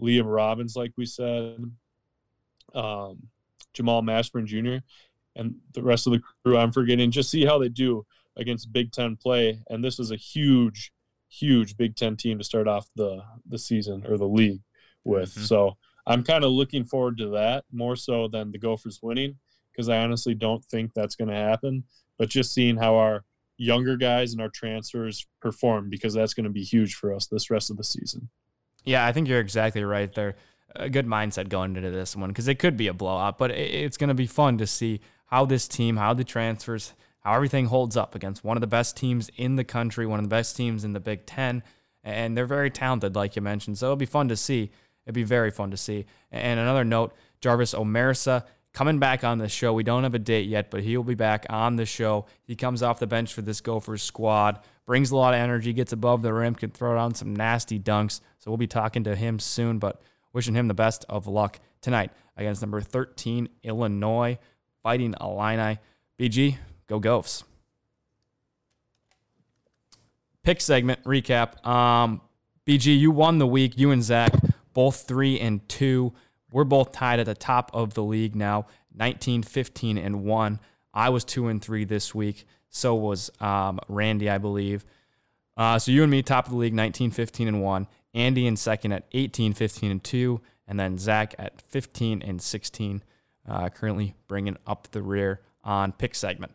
Liam 0.00 0.24
Robbins, 0.26 0.76
like 0.76 0.92
we 0.96 1.06
said, 1.06 1.64
um, 2.74 3.28
Jamal 3.72 4.02
Mashburn 4.02 4.46
Jr., 4.46 4.84
and 5.34 5.56
the 5.74 5.82
rest 5.82 6.06
of 6.06 6.14
the 6.14 6.22
crew 6.44 6.56
I'm 6.56 6.72
forgetting, 6.72 7.10
just 7.10 7.30
see 7.30 7.44
how 7.44 7.58
they 7.58 7.68
do 7.68 8.06
against 8.36 8.72
Big 8.72 8.92
Ten 8.92 9.16
play, 9.16 9.60
and 9.68 9.84
this 9.84 9.98
is 9.98 10.10
a 10.10 10.16
huge, 10.16 10.92
huge 11.28 11.76
Big 11.76 11.96
Ten 11.96 12.16
team 12.16 12.38
to 12.38 12.44
start 12.44 12.68
off 12.68 12.88
the 12.96 13.22
the 13.48 13.58
season 13.58 14.04
or 14.06 14.16
the 14.16 14.28
league 14.28 14.62
with. 15.04 15.30
Mm-hmm. 15.30 15.42
So 15.42 15.76
I'm 16.06 16.22
kind 16.22 16.44
of 16.44 16.50
looking 16.50 16.84
forward 16.84 17.18
to 17.18 17.28
that 17.30 17.64
more 17.72 17.96
so 17.96 18.28
than 18.28 18.52
the 18.52 18.58
Gophers 18.58 19.00
winning 19.02 19.36
because 19.72 19.88
I 19.88 19.98
honestly 19.98 20.34
don't 20.34 20.64
think 20.64 20.92
that's 20.94 21.16
going 21.16 21.28
to 21.28 21.34
happen. 21.34 21.84
But 22.18 22.30
just 22.30 22.54
seeing 22.54 22.76
how 22.76 22.96
our 22.96 23.24
younger 23.58 23.96
guys 23.96 24.32
and 24.32 24.40
our 24.40 24.48
transfers 24.48 25.26
perform 25.40 25.90
because 25.90 26.14
that's 26.14 26.34
going 26.34 26.44
to 26.44 26.50
be 26.50 26.62
huge 26.62 26.94
for 26.94 27.12
us 27.12 27.26
this 27.26 27.50
rest 27.50 27.70
of 27.70 27.76
the 27.76 27.84
season. 27.84 28.28
Yeah, 28.86 29.04
I 29.04 29.12
think 29.12 29.28
you're 29.28 29.40
exactly 29.40 29.84
right 29.84 30.12
there. 30.14 30.36
A 30.74 30.88
good 30.88 31.06
mindset 31.06 31.48
going 31.48 31.76
into 31.76 31.90
this 31.90 32.16
one 32.16 32.30
because 32.30 32.48
it 32.48 32.58
could 32.58 32.76
be 32.76 32.86
a 32.86 32.94
blowout, 32.94 33.36
but 33.36 33.50
it's 33.50 33.96
going 33.96 34.08
to 34.08 34.14
be 34.14 34.26
fun 34.26 34.58
to 34.58 34.66
see 34.66 35.00
how 35.26 35.44
this 35.44 35.66
team, 35.66 35.96
how 35.96 36.14
the 36.14 36.24
transfers, 36.24 36.94
how 37.20 37.34
everything 37.34 37.66
holds 37.66 37.96
up 37.96 38.14
against 38.14 38.44
one 38.44 38.56
of 38.56 38.60
the 38.60 38.66
best 38.66 38.96
teams 38.96 39.28
in 39.36 39.56
the 39.56 39.64
country, 39.64 40.06
one 40.06 40.20
of 40.20 40.24
the 40.24 40.30
best 40.30 40.56
teams 40.56 40.84
in 40.84 40.92
the 40.92 41.00
Big 41.00 41.26
Ten. 41.26 41.62
And 42.04 42.36
they're 42.36 42.46
very 42.46 42.70
talented, 42.70 43.16
like 43.16 43.34
you 43.34 43.42
mentioned. 43.42 43.78
So 43.78 43.86
it'll 43.86 43.96
be 43.96 44.06
fun 44.06 44.28
to 44.28 44.36
see. 44.36 44.70
It'd 45.04 45.14
be 45.14 45.24
very 45.24 45.50
fun 45.50 45.70
to 45.72 45.76
see. 45.76 46.06
And 46.30 46.60
another 46.60 46.84
note 46.84 47.14
Jarvis 47.40 47.74
Omersa 47.74 48.44
coming 48.72 48.98
back 48.98 49.24
on 49.24 49.38
the 49.38 49.48
show. 49.48 49.72
We 49.72 49.82
don't 49.82 50.02
have 50.02 50.14
a 50.14 50.18
date 50.20 50.46
yet, 50.46 50.70
but 50.70 50.82
he'll 50.82 51.02
be 51.02 51.14
back 51.14 51.46
on 51.48 51.76
the 51.76 51.86
show. 51.86 52.26
He 52.44 52.54
comes 52.54 52.82
off 52.82 52.98
the 52.98 53.06
bench 53.06 53.32
for 53.32 53.42
this 53.42 53.60
Gophers 53.60 54.02
squad, 54.02 54.60
brings 54.86 55.10
a 55.10 55.16
lot 55.16 55.34
of 55.34 55.40
energy, 55.40 55.72
gets 55.72 55.92
above 55.92 56.22
the 56.22 56.32
rim, 56.32 56.54
can 56.54 56.70
throw 56.70 56.94
down 56.94 57.14
some 57.14 57.34
nasty 57.34 57.78
dunks. 57.78 58.20
So 58.38 58.50
we'll 58.50 58.58
be 58.58 58.66
talking 58.66 59.04
to 59.04 59.16
him 59.16 59.38
soon, 59.38 59.78
but 59.78 60.00
wishing 60.32 60.54
him 60.54 60.68
the 60.68 60.74
best 60.74 61.04
of 61.08 61.26
luck 61.26 61.58
tonight 61.80 62.12
against 62.36 62.62
number 62.62 62.80
13, 62.80 63.48
Illinois, 63.64 64.38
fighting 64.82 65.14
Illini. 65.20 65.78
BG, 66.18 66.56
Go 66.86 66.98
Gophs. 66.98 67.44
Pick 70.42 70.60
segment 70.60 71.02
recap. 71.04 71.66
Um, 71.66 72.20
BG, 72.66 72.98
you 72.98 73.10
won 73.10 73.38
the 73.38 73.46
week. 73.46 73.76
You 73.76 73.90
and 73.90 74.02
Zach, 74.02 74.32
both 74.72 75.02
three 75.02 75.40
and 75.40 75.68
two. 75.68 76.12
We're 76.52 76.64
both 76.64 76.92
tied 76.92 77.18
at 77.18 77.26
the 77.26 77.34
top 77.34 77.70
of 77.74 77.94
the 77.94 78.02
league 78.02 78.36
now, 78.36 78.66
19, 78.94 79.42
15, 79.42 79.98
and 79.98 80.24
one. 80.24 80.60
I 80.94 81.10
was 81.10 81.24
two 81.24 81.48
and 81.48 81.60
three 81.60 81.84
this 81.84 82.14
week. 82.14 82.46
So 82.70 82.94
was 82.94 83.30
um, 83.40 83.78
Randy, 83.88 84.28
I 84.28 84.38
believe. 84.38 84.84
Uh, 85.56 85.78
so 85.78 85.90
you 85.90 86.02
and 86.02 86.10
me, 86.10 86.22
top 86.22 86.46
of 86.46 86.52
the 86.52 86.58
league, 86.58 86.74
19, 86.74 87.10
15, 87.10 87.48
and 87.48 87.62
one. 87.62 87.86
Andy 88.12 88.46
in 88.46 88.56
second 88.56 88.92
at 88.92 89.04
18, 89.12 89.52
15, 89.52 89.90
and 89.90 90.04
two. 90.04 90.40
And 90.68 90.78
then 90.78 90.98
Zach 90.98 91.34
at 91.38 91.62
15 91.62 92.22
and 92.22 92.42
16, 92.42 93.02
uh, 93.48 93.68
currently 93.70 94.14
bringing 94.26 94.56
up 94.66 94.88
the 94.90 95.02
rear 95.02 95.40
on 95.62 95.92
pick 95.92 96.14
segment. 96.14 96.52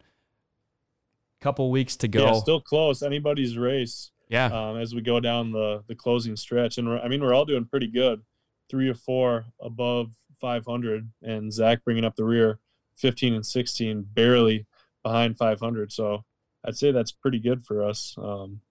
couple 1.39 1.71
weeks 1.71 1.95
to 1.97 2.07
go. 2.07 2.25
Yeah, 2.25 2.33
still 2.33 2.61
close. 2.61 3.01
Anybody's 3.01 3.57
race 3.57 4.11
yeah. 4.31 4.45
um, 4.45 4.77
as 4.77 4.95
we 4.95 5.01
go 5.01 5.19
down 5.19 5.51
the 5.51 5.83
the 5.87 5.95
closing 5.95 6.35
stretch, 6.35 6.77
and 6.77 6.89
I 6.89 7.07
mean 7.07 7.21
we're 7.21 7.33
all 7.33 7.45
doing 7.45 7.65
pretty 7.65 7.87
good. 7.87 8.21
Three 8.69 8.87
or 8.87 8.93
four 8.93 9.45
above 9.59 10.11
500, 10.39 11.11
and 11.21 11.51
Zach 11.51 11.83
bringing 11.83 12.05
up 12.05 12.15
the 12.15 12.23
rear, 12.23 12.59
15 12.95 13.33
and 13.33 13.45
16, 13.45 14.07
barely 14.13 14.65
behind 15.03 15.37
500. 15.37 15.91
So 15.91 16.23
I'd 16.65 16.77
say 16.77 16.91
that's 16.91 17.11
pretty 17.11 17.39
good 17.39 17.63
for 17.63 17.83
us, 17.83 18.15
um, 18.17 18.61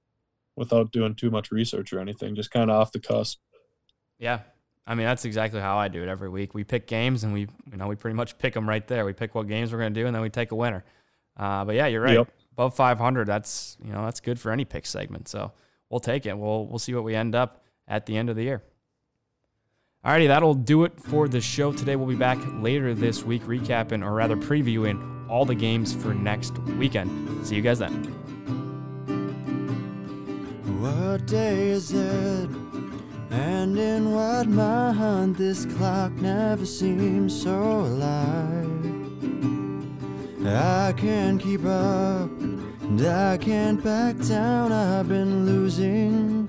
without 0.57 0.93
doing 0.93 1.15
too 1.15 1.31
much 1.31 1.51
research 1.51 1.93
or 1.93 2.01
anything. 2.01 2.35
Just 2.35 2.51
kind 2.51 2.71
of 2.71 2.77
off 2.77 2.93
the 2.93 3.01
cusp. 3.01 3.41
Yeah. 4.19 4.41
I 4.87 4.95
mean, 4.95 5.07
that's 5.07 5.25
exactly 5.25 5.61
how 5.61 5.79
I 5.79 5.89
do 5.89 6.03
it 6.03 6.09
every 6.09 6.29
week. 6.29 6.55
We 6.55 6.65
pick 6.65 6.87
games 6.87 7.23
and 7.23 7.33
we, 7.33 7.43
you 7.71 7.77
know, 7.77 7.87
we 7.87 7.97
pretty 7.97 8.17
much 8.17 8.39
pick 8.39 8.55
them 8.55 8.69
right 8.69 8.87
there. 8.87 9.05
We 9.05 9.13
pick 9.13 9.35
what 9.35 9.47
games 9.47 9.73
we're 9.73 9.79
going 9.79 9.95
to 9.95 10.01
do 10.01 10.07
and 10.07 10.15
then 10.15 10.23
we 10.23 10.31
take 10.31 10.53
a 10.53 10.57
winner. 10.57 10.85
Uh, 11.37 11.65
but 11.65 11.75
yeah, 11.75 11.87
you're 11.87 12.03
right. 12.03 12.19
Yep. 12.19 12.29
Above 12.53 12.75
500, 12.75 13.27
that's, 13.27 13.77
you 13.85 13.93
know, 13.93 14.05
that's 14.05 14.21
good 14.21 14.39
for 14.39 14.51
any 14.51 14.65
pick 14.65 14.85
segment. 14.87 15.29
So 15.29 15.53
we'll 15.89 16.01
take 16.01 16.27
it. 16.27 16.37
We'll, 16.37 16.67
we'll 16.67 16.79
see 16.79 16.95
what 16.95 17.05
we 17.05 17.15
end 17.15 17.35
up 17.35 17.65
at 17.87 18.07
the 18.07 18.17
end 18.17 18.31
of 18.31 18.37
the 18.37 18.43
year. 18.43 18.63
Alrighty, 20.03 20.29
that'll 20.29 20.55
do 20.55 20.85
it 20.85 20.99
for 20.99 21.29
the 21.29 21.43
show 21.43 21.75
today. 21.75 21.95
We'll 21.95 22.09
be 22.09 22.15
back 22.15 22.39
later 22.63 22.95
this 22.95 23.23
week 23.23 23.43
recapping, 23.43 24.03
or 24.03 24.15
rather 24.15 24.35
previewing, 24.35 25.29
all 25.29 25.45
the 25.45 25.55
games 25.55 25.93
for 25.95 26.15
next 26.15 26.59
weekend. 26.79 27.47
See 27.47 27.57
you 27.57 27.61
guys 27.61 27.81
then. 27.81 28.05
What 30.81 31.27
day 31.27 31.69
is 31.69 31.93
it? 31.93 32.49
And 33.31 33.79
in 33.79 34.13
what 34.13 34.49
month 34.49 35.37
this 35.37 35.67
clock 35.67 36.13
never 36.13 36.65
seems 36.65 37.39
so 37.43 37.61
alive? 37.61 38.67
I 40.47 40.95
can't 40.97 41.39
keep 41.39 41.67
up, 41.67 42.31
and 42.41 43.03
I 43.07 43.37
can't 43.37 43.85
back 43.85 44.17
down. 44.27 44.73
I've 44.73 45.09
been 45.09 45.45
losing 45.45 46.49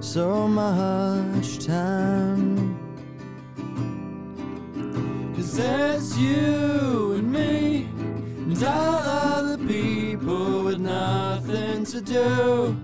so 0.00 0.46
much 0.46 1.66
time. 1.66 2.61
There's 5.54 6.16
you 6.18 7.12
and 7.18 7.30
me, 7.30 7.88
and 7.94 8.64
all 8.64 8.94
other 8.94 9.58
people 9.58 10.64
with 10.64 10.80
nothing 10.80 11.84
to 11.84 12.00
do 12.00 12.76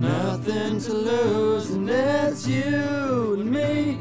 nothing 0.00 0.80
to 0.80 0.92
lose, 0.92 1.70
and 1.70 1.88
it's 1.88 2.46
you 2.46 3.36
and 3.38 3.50
me, 3.50 3.98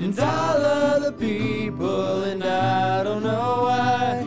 and 0.00 0.18
all 0.18 0.56
other 0.56 1.12
people, 1.12 2.22
and 2.22 2.44
I 2.44 3.02
don't 3.02 3.22
know 3.22 3.62
why. 3.62 4.26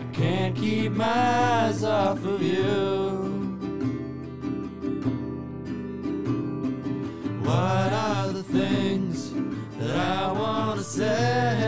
I 0.00 0.14
can't 0.14 0.56
keep 0.56 0.92
my 0.92 1.04
eyes 1.04 1.84
off 1.84 2.24
of 2.24 2.42
you. 2.42 3.26
What 7.42 7.92
are 7.92 8.28
the 8.32 8.42
things 8.42 9.32
that 9.78 9.96
I 9.96 10.32
want 10.32 10.78
to 10.78 10.84
say 10.84 11.67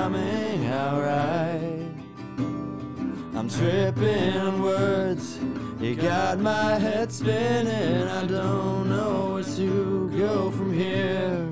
coming 0.00 0.64
out 0.64 1.02
right? 1.02 1.86
I'm 3.36 3.50
tripping 3.50 4.62
words. 4.62 5.38
You 5.78 5.94
got 5.94 6.38
my 6.38 6.78
head 6.78 7.12
spinning. 7.12 8.08
I 8.08 8.24
don't 8.24 8.88
know 8.88 9.34
where 9.34 9.44
to 9.44 10.10
go 10.16 10.50
from 10.52 10.72
here. 10.72 11.46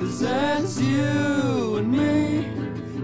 Cause 0.00 0.18
that's 0.18 0.80
you 0.80 1.76
and 1.76 1.92
me, 1.92 2.46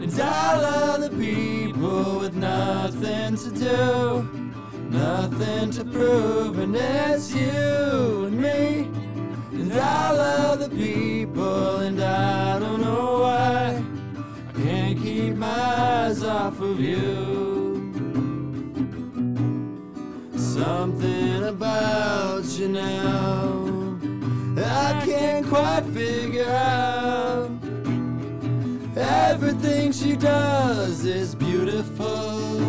and 0.03 0.21
all 0.21 0.65
other 0.65 1.11
people 1.11 2.19
with 2.23 2.35
nothing 2.35 3.37
to 3.37 3.51
do, 3.69 3.89
nothing 4.91 5.71
to 5.77 5.85
prove. 5.85 6.59
And 6.59 6.75
it's 6.75 7.33
you 7.33 8.25
and 8.27 8.37
me, 8.47 9.00
and 9.61 9.73
I 9.73 10.13
love 10.13 10.59
the 10.61 10.71
people, 10.71 11.77
and 11.77 12.01
I 12.01 12.59
don't 12.59 12.81
know 12.81 13.21
why 13.21 13.83
I 14.49 14.53
can't 14.63 14.99
keep 14.99 15.35
my 15.37 15.47
eyes 15.47 16.23
off 16.23 16.61
of 16.61 16.81
you. 16.81 17.39
Something 20.37 21.45
about 21.45 22.45
you 22.59 22.69
now 22.69 23.71
I 24.57 25.03
can't 25.05 25.47
quite 25.47 25.85
figure 25.95 26.49
out. 26.49 27.51
Everything 28.97 29.93
she 29.93 30.17
does 30.17 31.05
is 31.05 31.35
beautiful. 31.35 32.61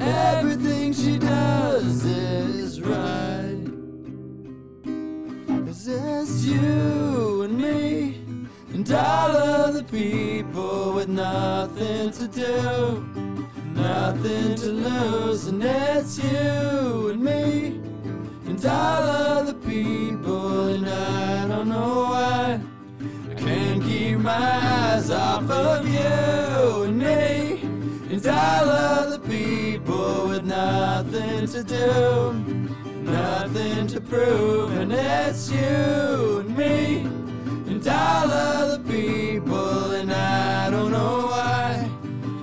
Everything 0.00 0.92
she 0.92 1.18
does 1.18 2.04
is 2.04 2.80
right. 2.82 3.33
It's 5.86 6.46
you 6.46 7.42
and 7.42 7.58
me 7.58 8.24
and 8.72 8.90
all 8.90 9.36
other 9.36 9.82
people 9.82 10.94
with 10.94 11.08
nothing 11.08 12.10
to 12.12 12.26
do 12.26 13.06
nothing 13.74 14.54
to 14.54 14.66
lose, 14.66 15.46
and 15.46 15.62
it's 15.62 16.18
you 16.18 17.10
and 17.10 17.22
me, 17.22 17.80
and 18.46 18.64
all 18.64 19.02
other 19.02 19.52
people, 19.52 20.68
and 20.68 20.88
I 20.88 21.48
don't 21.48 21.68
know 21.68 22.04
why 22.12 22.60
I 23.30 23.34
can't 23.34 23.82
keep 23.82 24.18
my 24.18 24.32
eyes 24.32 25.10
off 25.10 25.50
of 25.50 25.86
you 25.86 26.84
and 26.84 26.98
me, 26.98 27.60
and 28.10 28.26
all 28.26 28.68
other 28.70 29.18
people 29.84 30.28
with 30.28 30.44
nothing 30.44 31.46
to 31.46 31.62
do, 31.62 32.32
nothing 33.02 33.86
to 33.86 34.00
prove, 34.00 34.72
and 34.78 34.92
it's 34.92 35.50
you 35.50 36.40
and 36.40 36.56
me, 36.56 37.00
and 37.70 37.86
all 37.86 38.30
other 38.30 38.78
people, 38.84 39.92
and 39.92 40.12
I 40.12 40.70
don't 40.70 40.90
know 40.90 41.26
why 41.26 41.88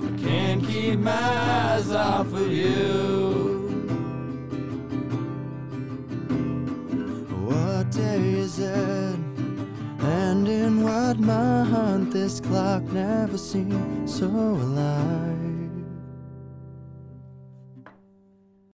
I 0.04 0.22
can't 0.22 0.64
keep 0.64 0.98
my 0.98 1.12
eyes 1.12 1.90
off 1.90 2.32
of 2.32 2.52
you. 2.52 3.58
What 7.46 7.90
day 7.90 8.20
is 8.38 8.58
it? 8.58 9.18
And 10.00 10.48
in 10.48 10.82
what 10.82 11.18
month 11.18 12.12
this 12.12 12.40
clock 12.40 12.82
never 12.84 13.38
seemed 13.38 14.08
so 14.08 14.26
alive? 14.26 15.41